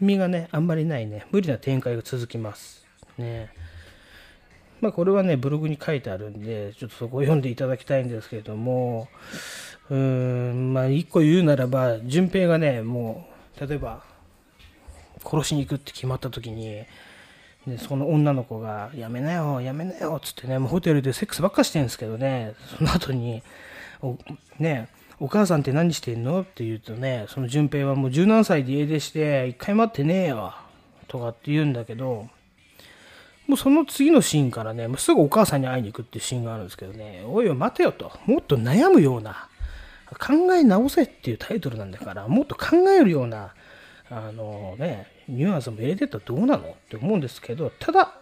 [0.00, 2.84] 味がね、あんまりないね、無理な展開が続きます。
[3.18, 3.50] ね。
[4.80, 9.08] まあ、これはね、ブログに書いてあるんで、ちょっとそこを読んでいただきたいんですけれども、
[9.90, 14.04] うーん、まあ、一個言うならば、順平がね、もう、例えば、
[15.24, 16.84] 殺しに行くって決まった時に、
[17.66, 23.42] でその女の子が、やめなよ、やめなよ、つってね、もうホテルでセックスばっかしてるんですけどね、その後に、
[24.00, 24.18] お
[24.58, 24.88] ね、
[25.20, 26.40] お母さんって何してんの？
[26.40, 30.54] って言うとね、その順平はもう17歳で家出して、一回待ってねえよ、
[31.06, 32.28] とかって言うんだけど、
[33.46, 39.48] もうその次のシーンからね、もうすぐお母さんに会いに行くっていうシーンがあるんですけどね、おいおい待てよと、もっと悩むような、
[40.18, 43.54] 考え直せっていうタイトルなんだから、もっと考えるような、
[44.10, 48.14] あのね、ニュアンスも入れてたらどうなのって思うんですけど、ただ、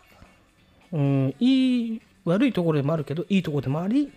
[0.93, 4.11] うん、いい、悪いところでもあるけど、いいところでもあり、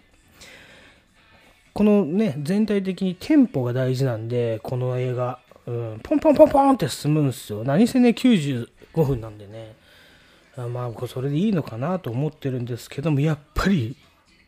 [1.73, 7.63] このね、全体的にテンポが大事なんで、この映画、うん、ポンポンポンポンって進むんですよ。
[7.63, 8.67] 何せね、95
[9.03, 9.75] 分なんでね。
[10.55, 13.95] あまあ、それでいいのかなと思ってるんですけども、やっぱり、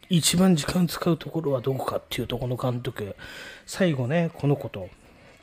[0.07, 3.15] 一番時間使うところはどこかっていうとこの監督。
[3.65, 4.89] 最後ね、この子と、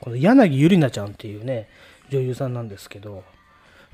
[0.01, 1.69] この柳ゆりなちゃんっていうね、
[2.13, 3.25] 女優さんなんですけど、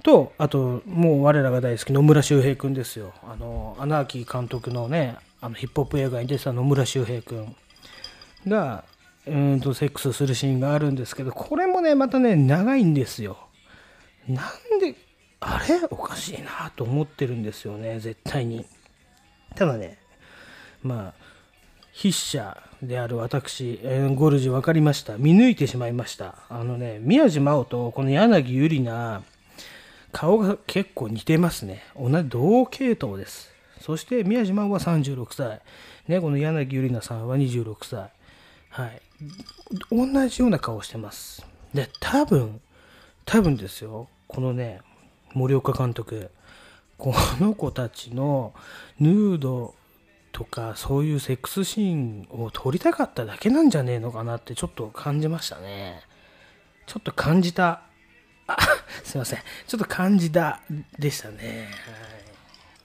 [0.03, 3.13] と、あと、もう我らが大好き野村周平くんですよ。
[3.23, 7.57] あの、アナーキー監督のね、あのヒップホップ映画に出てた野村周平くん
[8.47, 8.85] が、
[9.27, 13.39] うんとセックスするシーンがあるんですけど、これもね、またね、長いんですよ。
[14.29, 14.95] なんで、
[15.41, 15.81] あれ？
[15.91, 18.65] おかしいなと思ってるんですよね、絶対に。
[19.55, 19.99] ただね、
[20.83, 21.28] まあ、
[22.01, 25.19] 筆者である私、えーゴルジュ分かりました。
[25.19, 26.37] 見抜いてしまいました。
[26.49, 29.23] あのね、宮地真央とこの柳ゆりな、
[30.13, 31.83] 顔が結構似てますね。
[31.99, 33.53] 同じ同系統です。
[33.81, 35.61] そして宮地真央は36歳。
[36.07, 38.11] ね、この柳ゆりなさんは26歳。
[38.71, 39.03] はい。
[39.91, 41.45] 同じような顔してます。
[41.75, 42.61] で、多分、
[43.25, 44.83] 多分ですよ、このね、
[45.35, 46.31] 森岡監督、
[46.97, 48.55] この子たちの
[49.01, 49.75] ヌード
[50.39, 56.01] とかそういうセックスシーンを撮りたかっただけなんじゃねえのかなってちょっと感じましたね。
[56.87, 57.83] ちょっと感じた。
[58.47, 58.57] あ、
[59.03, 59.41] すいません。
[59.67, 60.61] ちょっと感じた
[60.97, 61.69] でしたね。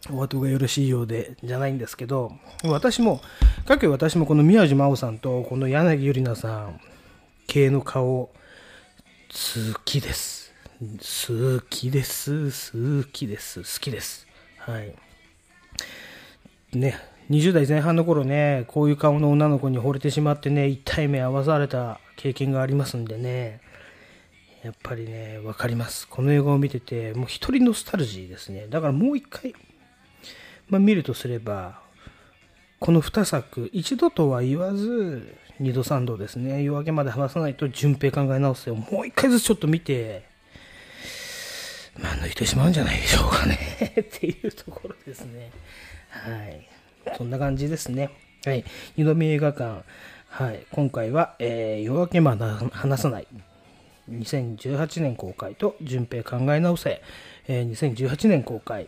[0.07, 0.15] はい。
[0.17, 2.31] お後がよろしいようで、じゃないんですけど、
[2.63, 3.21] 私も、
[3.67, 6.81] かく私もこの宮地真央さんとこの柳ゆりなさん
[7.45, 8.33] 系の顔、好
[9.85, 10.51] きです。
[10.81, 13.03] 好きです。
[13.03, 13.59] 好きです。
[13.59, 14.25] 好きです。
[14.57, 14.95] はい。
[16.73, 23.61] ね、20代前半の頃ね、こういう顔の女の子に惚れてしまってね、一体目合わされた経験がありますんでね、
[24.63, 26.07] やっぱりね、わかります。
[26.07, 28.67] この映画を見てて、もう一人ノスタルジーですね。
[28.69, 29.53] だからもう一回、
[30.69, 31.81] まあ、見るとすれば、
[32.79, 40.25] この2作、一度とは言わず、二度三度ですね、夜明けまで話さないと、順平考え直せをもう一回ずつちょっと見て、
[41.97, 43.57] まあ、抜いてしまうんじゃないでしょうかね
[43.99, 45.51] っていうところですね。
[46.09, 46.72] はい。
[47.17, 48.09] そんな感じですね。
[48.45, 48.63] はい。
[48.97, 49.83] 二度見映画館。
[50.29, 50.65] はい。
[50.71, 53.27] 今回は、えー夜明けまで話さない。
[54.11, 57.01] 2018年公開と、順平考え直せ。
[57.47, 58.87] えー2018年公開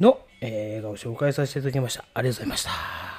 [0.00, 2.04] の、えー映画を紹介させていただきました。
[2.14, 3.13] ありがとうございました。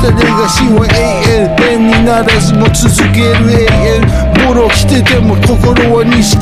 [0.00, 0.96] したレガシーは永
[1.28, 4.08] 遠便にならずも続ける永遠。
[4.48, 5.60] ボロ来てても心
[5.92, 6.40] は錦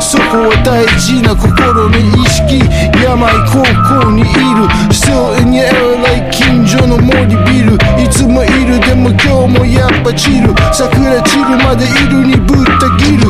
[0.00, 1.52] そこは大事な心
[1.90, 2.64] の意識。
[2.96, 3.12] 病
[3.52, 3.60] 高
[4.00, 4.64] 校にいる。
[4.88, 7.76] Still in your air like 近所の森ビル。
[8.00, 13.28] いつもいるでも今日もやっぱチル桜散るまでいるにぶった切る。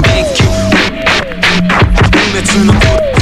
[2.32, 3.13] 別の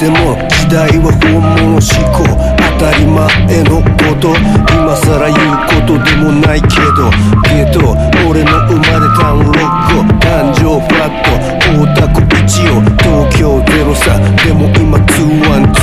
[0.00, 2.24] ない偽物時代は本物思考。
[2.56, 3.18] 当たり前
[3.64, 4.32] のこと
[4.72, 5.38] 今さら言う
[5.68, 7.10] ことでもないけど。
[7.44, 7.92] けど
[8.28, 9.54] 俺の生まれたんロッ
[9.88, 11.28] コ誕生フラット
[11.70, 14.18] 大田区一応東京ゼロさ。
[14.44, 15.79] でも今212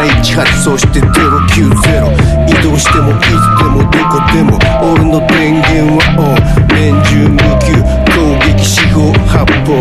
[0.00, 3.28] 78そして090移動してもいつ
[3.58, 4.58] でもどこでも。
[4.80, 6.60] 俺の電源はオン。
[6.68, 7.76] 年中無休
[8.08, 9.76] 攻撃四方八方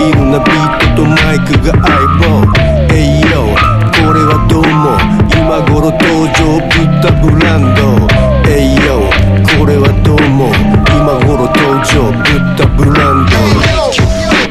[0.00, 2.42] いろんなビートとマイクが相棒。
[2.88, 3.54] Hey yo
[3.92, 4.98] これはどうも
[5.30, 7.80] 今頃登場ブッダブランド。
[8.44, 9.06] Hey yo
[9.58, 10.50] これはどうも
[10.90, 14.41] 今頃登場ブッダブランド。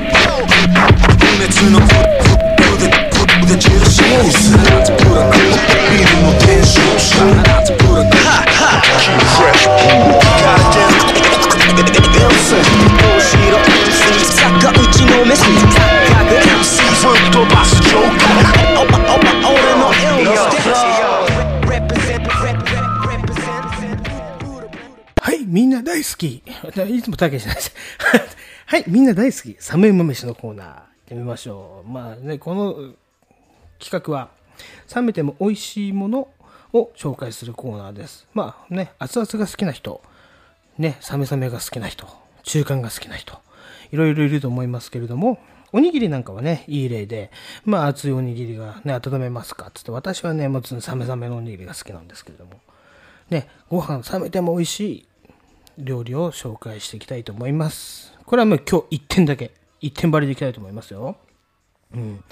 [26.79, 27.75] いつもたけしなんです。
[28.65, 29.55] はい、みんな大好き。
[29.59, 31.89] サムエモ飯のコーナー、行ってみましょう。
[31.89, 32.93] まあね、この
[33.79, 34.29] 企画は、
[34.93, 36.29] 冷めても美味しいもの
[36.73, 38.27] を紹介するコーナーです。
[38.33, 40.01] まあね、熱々が好きな人、
[40.77, 42.07] ね、冷め冷めが好きな人、
[42.43, 43.39] 中間が好きな人、
[43.91, 45.39] いろいろいると思いますけれども、
[45.73, 47.31] おにぎりなんかはね、いい例で、
[47.65, 52.53] まあ熱いおにぎりがね、温めますかつって、私はね、もちろん冷め冷めのおにぎりが好きなんですけれども、
[53.29, 55.07] ね、ご飯冷めても美味しい
[55.77, 58.13] 料理を紹介していきたいと思います。
[58.25, 59.51] これはもう今日1点だけ。
[59.79, 61.17] 一点張りでいきたいと思いますよ。
[61.93, 62.23] うん。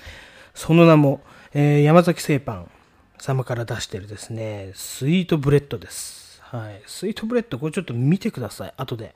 [0.53, 1.21] その名も、
[1.53, 2.71] えー山崎製パン
[3.17, 6.41] 様から出してるですね、スイートブレッドです。
[6.41, 6.81] はい。
[6.85, 8.73] スイートブレッド、これちょっと見てください。
[8.77, 9.15] 後で。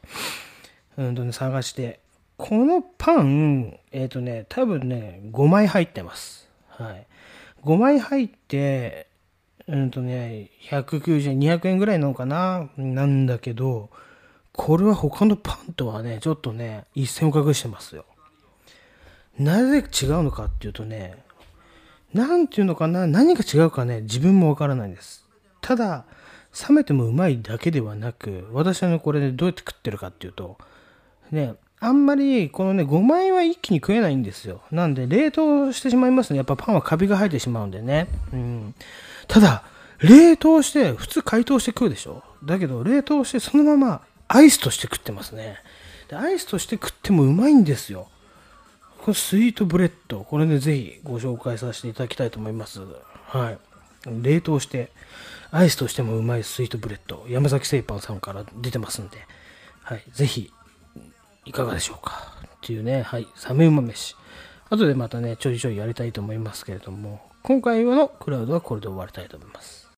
[0.97, 1.99] うんとね、探して。
[2.37, 6.49] このパン、えっ、とね、多分ね、5枚入ってます。
[6.67, 7.07] はい。
[7.63, 9.07] 5枚入って、
[9.67, 13.89] うんとね、190円、200円ぐらいなのかななんだけど、
[14.55, 18.05] これは他のパンとはね、ちょっとね、一線を画してますよ。
[19.39, 21.23] なぜ違うのかっていうとね、
[22.13, 25.25] なんていうのかな、何が違うかね、自分もわからないんです。
[25.61, 26.05] ただ、
[26.69, 30.57] 冷めてもうまいだけではなく、私はね、これでどうやって食ってるかっていうと、
[31.31, 34.61] ね、あんまり、このね、5枚は一気に食えないんですよ。
[34.71, 36.37] なんで、冷凍してしまいますね。
[36.37, 38.07] やっぱパンはカビが生えてしまうんでね。
[38.31, 38.75] うん。
[39.27, 39.63] ただ、
[39.99, 44.01] 冷凍して、普通解凍して食うでしょだけど、冷凍してそのまま
[44.33, 45.57] アイスとして食ってますね。
[46.09, 48.07] でアイスとして食ってもうまいんですよ。
[48.97, 50.21] これスイートブレッド。
[50.21, 52.81] これね、ぜひご紹介させていただきたいと思います。
[53.27, 53.59] はい。
[54.23, 54.91] 冷凍して、
[55.51, 57.23] アイスとしてもうまいスイートブレッド。
[57.29, 59.19] 山崎製パンさんから出てますんで、
[59.83, 60.03] はい。
[60.11, 60.51] ぜひ、
[61.45, 63.27] いかがでしょうかっていうね、はい。
[63.35, 64.15] サメうま飯。
[64.71, 69.91] 後でまたね、ちょいちょいやりたいと思いますけれども、今回のクラウドはこれで終わりたいと思います。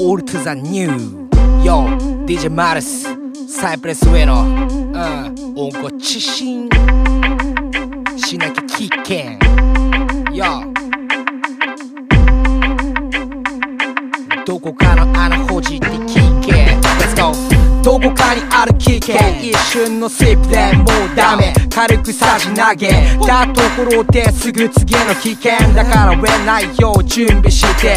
[0.00, 1.88] オールトゥザニューヨ。
[1.88, 3.08] Yo, DJ マルス、
[3.48, 4.72] サイプレスウェノの、う
[5.32, 6.68] ん、音楽知ち。
[8.16, 9.38] しなきゃ危険。
[10.32, 10.72] Yo.
[14.46, 16.52] どこかの穴ほじって聞け。
[17.00, 17.67] Let's go!
[17.88, 19.16] どこかにある危険。
[19.40, 21.54] 一瞬のスリップでもうダメ。
[21.74, 22.90] 軽くさじ投げ。
[23.26, 25.72] たところですぐ次の危険。
[25.72, 27.96] だから売れないよう準備して。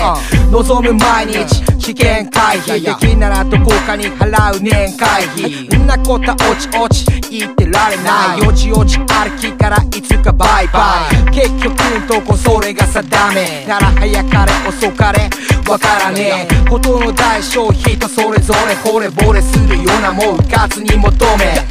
[0.50, 2.82] 望む毎日危険回避。
[2.82, 5.68] できならどこかに払う年会費。
[5.78, 8.40] んなこと落ち落ち言ってられない。
[8.40, 11.32] よちよち歩きからいつかバイバイ。
[11.32, 13.66] 結局んとこそれが定め。
[13.68, 15.30] なら早かれ遅かれ
[15.70, 16.70] わからねえ。
[16.70, 18.76] ことの代償人それぞれ。
[18.90, 21.66] 惚れ惚れするようなもんかつに求め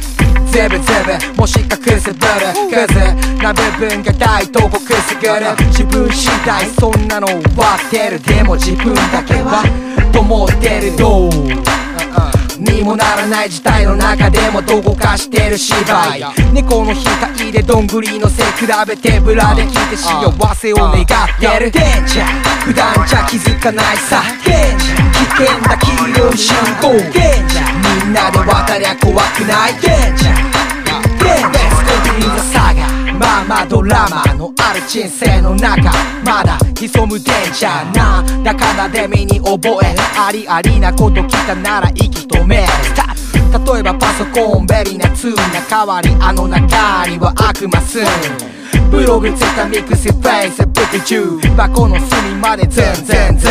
[0.51, 0.93] ゼブゼ
[1.33, 1.67] ブもし隠
[1.99, 2.85] せブル。
[2.85, 2.99] クズ
[3.41, 5.55] な部分が大とこくすぐる。
[5.67, 8.19] 自分次第そんなの割ってる。
[8.21, 9.63] でも自分だけは
[10.11, 10.97] と思ってる。
[10.97, 11.31] どう？
[12.61, 16.53] にもならない事態の中でもどこかしてる芝居。
[16.53, 21.05] 猫の額でどんぐりの背比べてブラで聞いて幸せを願っ
[21.39, 21.71] てる。
[21.71, 22.27] デンジャー
[22.65, 24.21] 普段じゃ気づかないさ。
[24.45, 27.11] デンジャー危険だ黄色い信号デン
[27.47, 30.61] ジャーみんなで渡りゃ怖くないデンジャー
[31.19, 35.91] デンジャースコビーザサガまあまあドラマのある人生の中
[36.23, 42.65] まだ潜むデンジャーなんだかんだで身に覚えありありなこと来たなら息止め。
[42.95, 43.11] た
[43.73, 48.05] 例えばパソコンベリーなツーな代わりあの中には悪魔スン
[48.89, 53.47] ブログツイッターミクスフェイスブック中箱の隅までズンズ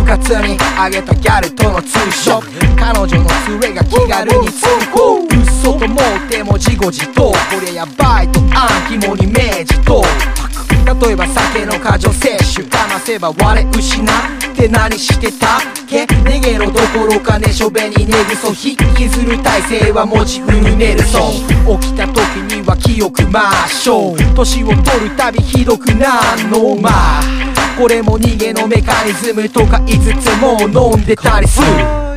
[0.00, 3.28] ンズン部活にあげたギャルとのツーショット彼女の
[3.60, 7.30] 連れが気軽に通行嘘と思っても自業自得。
[7.30, 9.34] こりゃやばいと暗肝に明
[9.66, 10.02] 示と。
[11.04, 16.04] 例えば酒の過剰摂取かませば我失って何してたっけ？
[16.04, 22.18] 逃げろどころかねしょべに寝ぐそ引きずる体勢は持ち踏むネルソン起きた時
[22.52, 27.59] には記憶ましょう年を取るたびひどくなんのまあ。
[27.80, 31.66] これも逃げのメカニズムとか言いつつも飲んでたりする。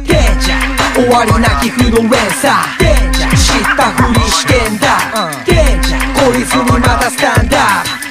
[0.03, 4.99] デンジャー終わりなき負の連鎖デンジャー知ったふりしてんだ。
[5.45, 8.02] デンジャー懲りずにまたスタンダー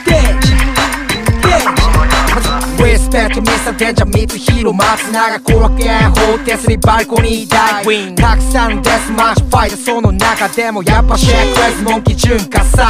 [3.33, 7.83] リスペクトミスターデンジャー三つ広松永コロケンホーテスにバルコニー大。
[7.83, 12.87] ウィンたくさんのデスマッチファイトその中でもやっぱシェイクレスモンキー純化祭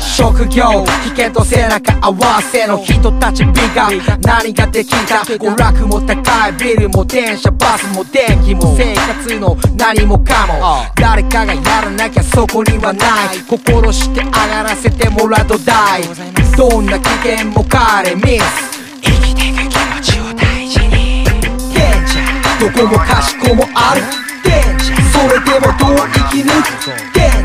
[0.00, 3.88] 職業危険と背中合わせの人たち美が
[4.18, 5.18] 何ができた。
[5.18, 10.86] 娯楽も高いビルも電車バスも電気も生活の何もかも。
[10.96, 13.38] 誰かがやらなきゃそこにはない。
[13.48, 16.02] 心して上がらせてもらうと大。
[16.56, 19.73] どんな危険も彼ミス生きていく
[22.64, 24.62] どこもかしこもあるって。
[25.12, 27.43] それでもどう生き抜くって。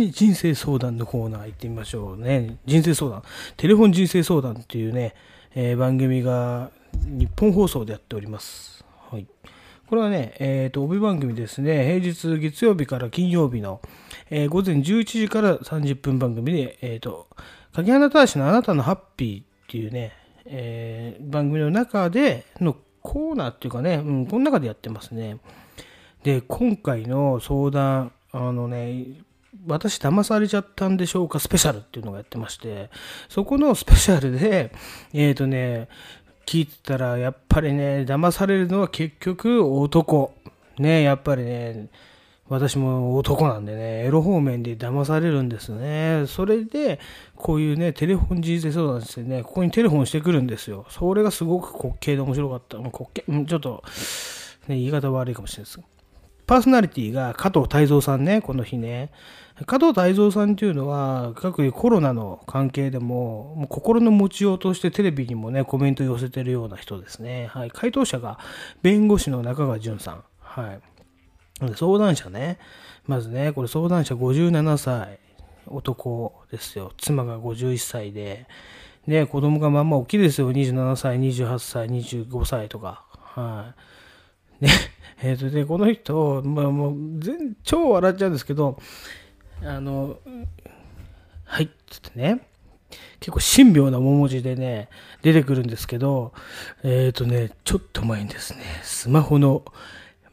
[0.00, 2.58] に人生相談のコーナー行ってみましょうね。
[2.64, 3.22] 人生相談。
[3.56, 5.14] テレフォン人生相談っていうね、
[5.54, 6.70] えー番組が
[7.06, 8.84] 日本放送でやっております。
[9.10, 9.26] はい。
[9.86, 12.00] これはね、えっ、と、帯番組ですね。
[12.00, 13.80] 平日月曜日から金曜日の、
[14.30, 17.28] えー午前11時から30分番組で、えっ、と、
[17.72, 20.12] 鍵穴大使のあなたのハッピーっていうね、
[20.46, 25.38] えー番組の中でのコーナーっていうかね、うん、この中でやってますね。
[26.22, 29.06] で、今回の相談、あのね、
[29.66, 31.38] 私騙されちゃったんでしょうか？
[31.38, 32.90] スペシャルっていうのがやってまして、
[33.28, 34.72] そこのスペシャルで、
[35.12, 35.88] えっ、とね、
[36.46, 40.34] 聞いてたら、やっぱりね、騙されるのは結局男。
[40.78, 41.88] ね、やっぱりね、
[42.48, 46.24] 私も男なんでね、エロ方面で騙されるんですね。
[46.26, 46.98] それで、
[47.36, 50.86] こういうね、テレフォン人生相談ですね、ここにテレフォンしてくるんですよ。
[50.88, 52.78] それがすごく滑稽で面白かった。
[52.78, 53.84] もう滑稽、ちょっと、
[54.66, 55.80] ね、言い方悪いかもしれないです。
[56.46, 59.12] パーソナリティが加藤泰造さんね、この日ね。
[59.66, 67.48] 加藤泰造さんっていうのは、各コロナの関係でも、もう心の持ちようとしてテレビにもね、コメント寄せてるような人ですね。
[67.48, 67.70] はい。
[67.70, 68.38] 回答者が、
[68.82, 70.24] 弁護士の中川淳さん。
[70.40, 70.80] はい。
[71.76, 72.58] 相談者ね。
[73.06, 75.18] まずね、これ相談者57歳、
[75.66, 76.92] 男ですよ。
[76.96, 78.46] 妻が51歳で、
[79.06, 80.52] ね、子供がまあま大きいですよ。
[80.52, 83.04] 27歳、28歳、25歳とか。
[83.12, 83.74] は
[84.60, 84.64] い。
[84.64, 84.70] ね、
[85.22, 88.78] えっ、と、で、この人、まあもう、全、超笑っちゃうんですけど、
[89.62, 90.18] あの、
[91.44, 92.46] はい、つってね、
[93.20, 94.88] 結構神妙な面文字でね、
[95.22, 96.32] 出てくるんですけど、
[96.82, 99.64] えっ、とね、ちょっと前にですね、スマホの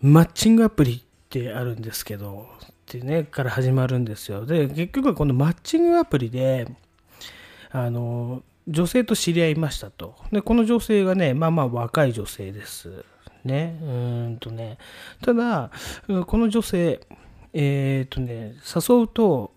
[0.01, 4.45] マッチングアプリってあるんですけど、ってね、から始まるんですよ。
[4.45, 6.67] で、結局はこのマッチングアプリで、
[7.71, 10.15] あの、女性と知り合いましたと。
[10.31, 13.03] で、この女性がね、まあまあ若い女性です。
[13.43, 13.77] ね。
[13.81, 14.77] うんとね。
[15.21, 15.71] ただ、
[16.25, 17.01] この女性、
[17.59, 19.51] えっ、とね、誘うと、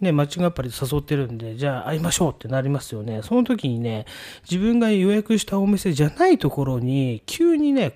[0.00, 3.22] ね、マッチングアプリで誘ってるんで、じゃあ会いましょうってなりますよね。
[3.22, 4.04] その時にね、
[4.50, 7.94] 自分が予約したお店じゃないところに、急にね、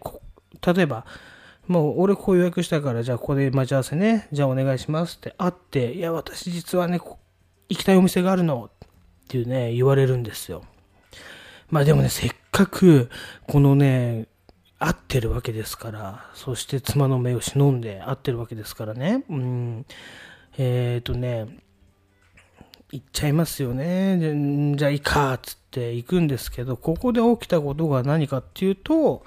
[0.65, 1.05] 例えば、
[1.67, 8.89] もう俺ここ予約したから、じゃあここで待ち合わせね、じゃあお願いしますって会って、いや、私実はね、行きたいお店があるのっ
[9.27, 10.63] ていうね、言われるんですよ。
[11.71, 13.11] まあでもね、せっかく、
[13.49, 14.29] このね、
[14.83, 19.25] 会ってるわけですから、そして妻の目を忍んで会ってるわけですからね。
[19.31, 19.87] うん。
[20.59, 21.47] えっ、とね、
[22.91, 24.75] 行っちゃいますよね。
[24.77, 29.25] じゃあいいか、つって行くんですけど、ここで起きたことが何かっていうと、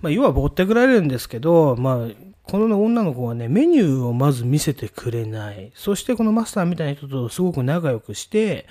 [0.00, 2.08] まあ、要はぼったくられるんですけど、まあ、
[2.44, 5.72] この女の子はね、メニューをまず見せてくれない。
[5.74, 8.66] そしてこのマスターみたいな人とすごく仲良くして、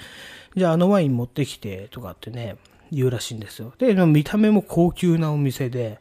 [0.55, 2.55] じゃああのワイン持ってきて、とかってね、
[2.93, 3.73] 言うらしいんですよ。
[3.77, 5.99] で、見た目も高級なお店で、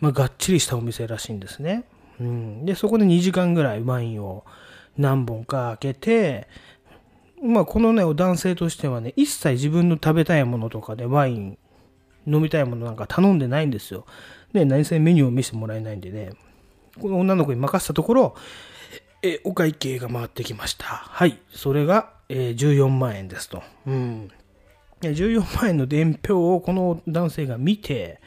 [0.00, 1.84] まあ、がっちりしたお店らしいんですね。
[2.20, 2.64] うん。
[2.66, 4.44] で、そこで2時間ぐらいワインを
[4.96, 6.48] 何本か開けて、
[7.42, 11.58] まあ、このね、男性としてはね、一切自分の食べたいものとかでワイン、
[12.26, 14.06] 飲みたいものなんか頼んでないんですよ。
[14.52, 16.32] で、何せメニューを見せてもらえないんでね、
[17.00, 18.34] この女の子に任せたところ、
[19.22, 20.84] え、お会計が回ってきました。
[20.84, 21.38] はい。
[21.50, 23.62] それが、えー14万円ですと。
[23.86, 24.30] うん。
[25.10, 28.20] 14万円の伝票をこの男性が見て、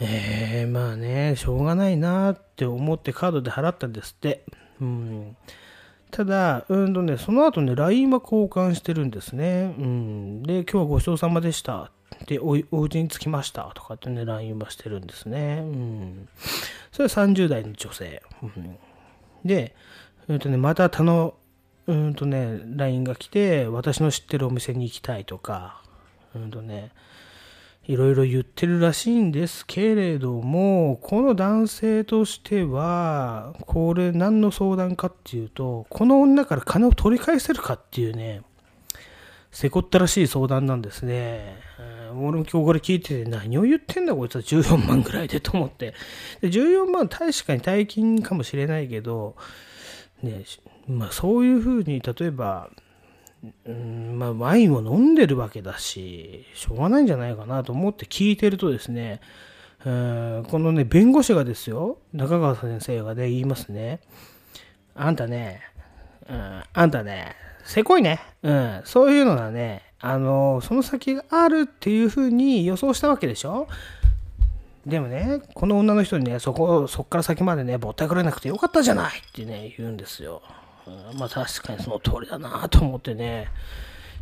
[0.00, 4.44] えー、まあね、しょうがないなって思ってカードで払ったんですって。
[4.80, 5.36] うん。
[6.10, 9.74] ただ、うんとね、その後ね、LINE は交換してるんですね。
[9.78, 10.42] うん。
[10.42, 11.90] で、今日はごちそうさまでした。
[12.26, 13.70] で、おお家に着きました。
[13.74, 15.58] とかってね、LINE はしてるんですね。
[15.62, 16.28] うん。
[16.92, 18.22] それは30代の女性。
[18.42, 18.78] うん、
[19.44, 19.74] で、
[20.28, 21.34] うんとね、また他の、
[21.86, 25.82] うんとね、LINE が来て、私の知ってるお店に行きたいとか、
[26.34, 26.92] うんとね、
[27.86, 38.40] いろいろ言ってるらしいんですけれども、この男性としては、これ何の相談かっていうと、この女から金を取り返せるかっていうね、
[39.50, 41.58] せこったらしい相談なんですね。
[42.16, 45.94] 俺も今日これ聞いてて何を言ってんだこいつは14万ぐらいでと思って。
[46.40, 49.36] で14万確かに大金かもしれないけど、
[50.22, 50.44] ね、
[50.88, 52.70] まあそういうふうに例えば、
[53.66, 59.20] うんまあ、ワインを飲んでるわけだし、しょうがないんじゃないかなと思って聞いてるとですね、
[59.84, 64.00] このね、弁護士がですよ、中川先生がね、言いますね。
[64.94, 65.60] あんたね、
[66.28, 67.34] うん、あんたね、
[67.64, 68.20] せこいね。
[68.42, 73.68] うん、そういうのがね、あの、その先があるっていうふうに予想したわけでしょ
[74.86, 80.42] でもね、この女の人にね、そこ、そっから先までね、ぼったくれなくてよかったじゃないってね、言うんですよ。
[81.18, 83.48] まあ確かにその通りだなと思ってね、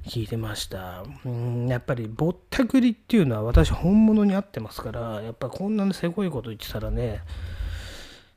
[0.07, 1.05] 聞いてました。
[1.25, 7.21] うん、やっぱりぼったくりっていうのは私本物に合ってますから、やっぱこんなにせこいこと言ってたらね、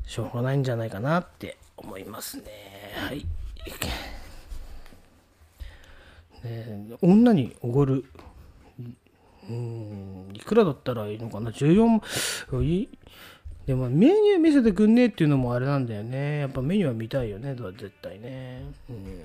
[0.06, 2.44] しょうがないんじゃないかなって思いますね。
[2.96, 3.26] はい。
[6.44, 8.06] ね女におごる
[9.50, 12.90] うんいくらだったらいいのかな？14い
[13.66, 16.40] でもメニュー見せてくんねえっていうのもあれなんだよね。
[16.40, 17.56] やっぱメニューは見たいよね。
[17.56, 18.64] 絶対ね。
[18.90, 19.22] うん。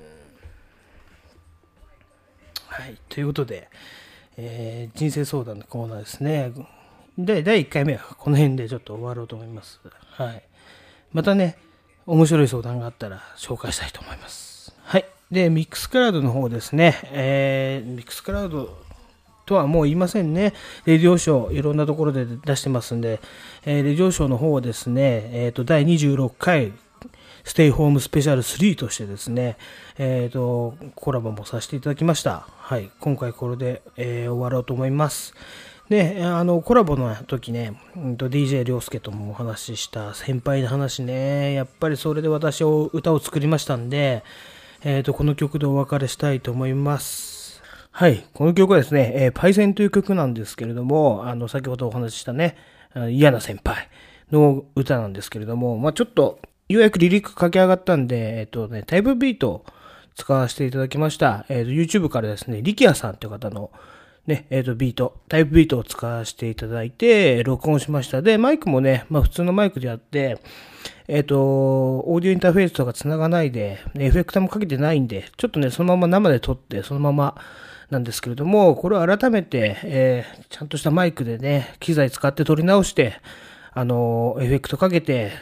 [2.68, 2.96] はい。
[3.08, 3.68] ということで、
[4.36, 6.52] えー人生相談のコーナーですね。
[7.18, 9.80] で第1回目はこの辺でちょっと終わろうと思います。
[10.12, 10.42] はい。
[11.12, 11.58] またね
[12.06, 14.74] 面白い相談があったら紹介したいと思います。
[14.82, 15.04] はい。
[15.30, 18.78] でミックスクラウドの方ですね、えーミックスクラウド
[19.50, 20.54] とはもう言いませんね。
[20.86, 23.20] レディオショー、いろんなところで出してますんで、
[23.64, 26.72] えーレディオショーの方をですね、えっ、と、第26回、
[27.42, 29.56] ステイホームスペシャル3としてですね、
[29.98, 32.46] えっ、と、コラボもさせていただきました。
[32.58, 32.90] はい。
[33.00, 35.34] 今回これで、えー終わろうと思います。
[35.88, 44.22] で、あの、コラボの時ね、うんと DJ 涼介ともお話しした先輩の話ね、やっぱりそれで私を歌を作りましたんで、
[44.84, 47.39] えっ、と、この曲でお別れしたいと思います。
[47.92, 48.24] はい。
[48.32, 52.56] この曲はですね、えーパイセンという曲なんですけれども、あの、先ほどお話ししたね、
[53.10, 53.88] 嫌な先輩
[54.32, 56.38] の歌なんですけれども、まあちょっと、
[56.68, 59.64] ようやくリリック書き上がったんで、えっ、とね、タイプビートを
[60.14, 61.44] 使わせていただきました。
[61.48, 63.70] えっ、と、YouTube からですね、力也さんという方の、
[64.26, 68.22] ね、えっ、と、ビート、タイプビートを使わせていただいて、録音しました。
[68.22, 70.38] で、マイクもね、まあ普通のマイクでやって、
[71.08, 77.34] えっ、と、オーディオインターフェースとか繋がないで、エフェクターもかけてないんで、ちょっとね、そのまま生で撮って、そのまま
[77.90, 83.14] なんですけれども、これを改めて、えーちゃんとしたマイクでね、機材使って撮り直して、
[83.72, 85.32] あの、エフェクトかけて、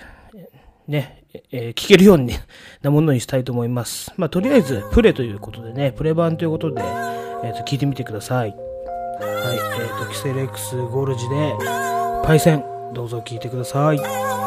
[0.86, 2.32] ね、えー聞けるように
[2.82, 4.12] なものにしたいと思います。
[4.16, 6.82] まあ、とりあえず、プレということでね、プレ版ということで、
[7.44, 8.50] えっ、と、聞いてみてください。
[8.50, 11.54] はい、えっ、と、キセレックスゴルジで、
[12.24, 12.64] パイセン、
[12.94, 14.37] どうぞ聞いてください。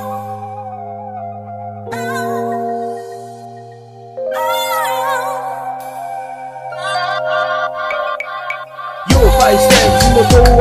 [10.29, 10.60] セン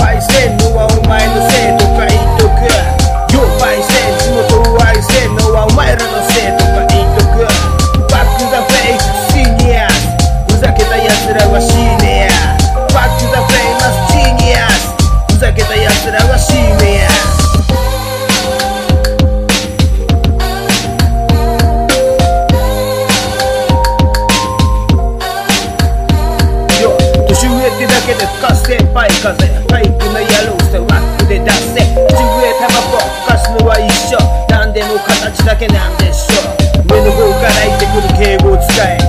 [29.23, 34.17] 風ファイクな野郎さワックで出せ口笛タバコ吹かすのは一緒
[34.49, 36.49] 何でも形だけなんでしょ
[36.81, 38.99] う上の方から言ってくる敬語を使え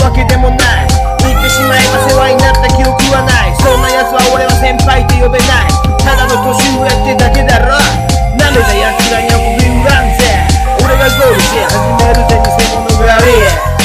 [0.00, 0.88] わけでもない。
[1.20, 3.54] 言ってしまえば世話になった記憶はない。
[3.60, 5.72] そんな奴は俺は先輩って呼べない。
[6.00, 7.76] ただの年上ってだけだろ。
[8.36, 10.24] 舐めた奴らには首売らんぜ。
[10.80, 13.79] 俺がゴールして始めるぜ偽物狩り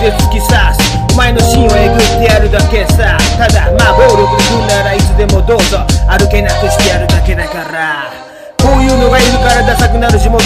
[0.00, 0.96] で突き刺す。
[1.12, 3.20] お前の芯をえぐってやるだけさ。
[3.36, 5.84] ただまあ暴力で来んならいつでもどうぞ。
[6.08, 8.08] 歩けなくしてやるだけだから。
[8.56, 10.40] こういうのがいるからダサくなる地元。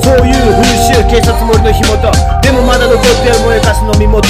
[0.00, 2.10] そういう風習警察森の火元。
[2.40, 4.24] でもまだ残ってる燃えかすの身元。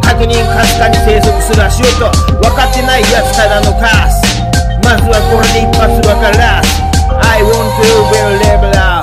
[0.00, 2.08] 確認かすかに生息する足音。
[2.40, 4.40] 分かってないやつただのカス。
[4.84, 8.93] まずはこれで一発分からす I want to be a leveler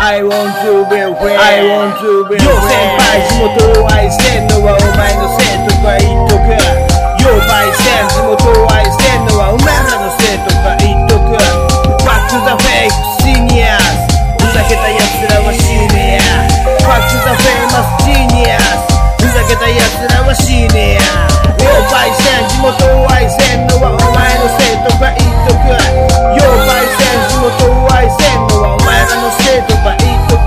[0.00, 6.56] I want to be free I want to be free よ先輩地元を愛してんのはお前のせいとか言っとく
[7.20, 11.36] よパイセン地元を愛してんのはお前らのせいとか言っとく
[12.00, 13.76] Back the fake seniors.
[14.40, 16.48] ふざけた奴らは死ねや
[16.80, 19.00] Back the famous genius.
[19.20, 21.28] ふざけた奴らはシニア
[21.60, 28.79] よパイセン地元を愛しんのはお前のせいとか言っとくよパイセン地元を愛しんのはお前のせいとか言っとく
[29.18, 30.39] No sé tu país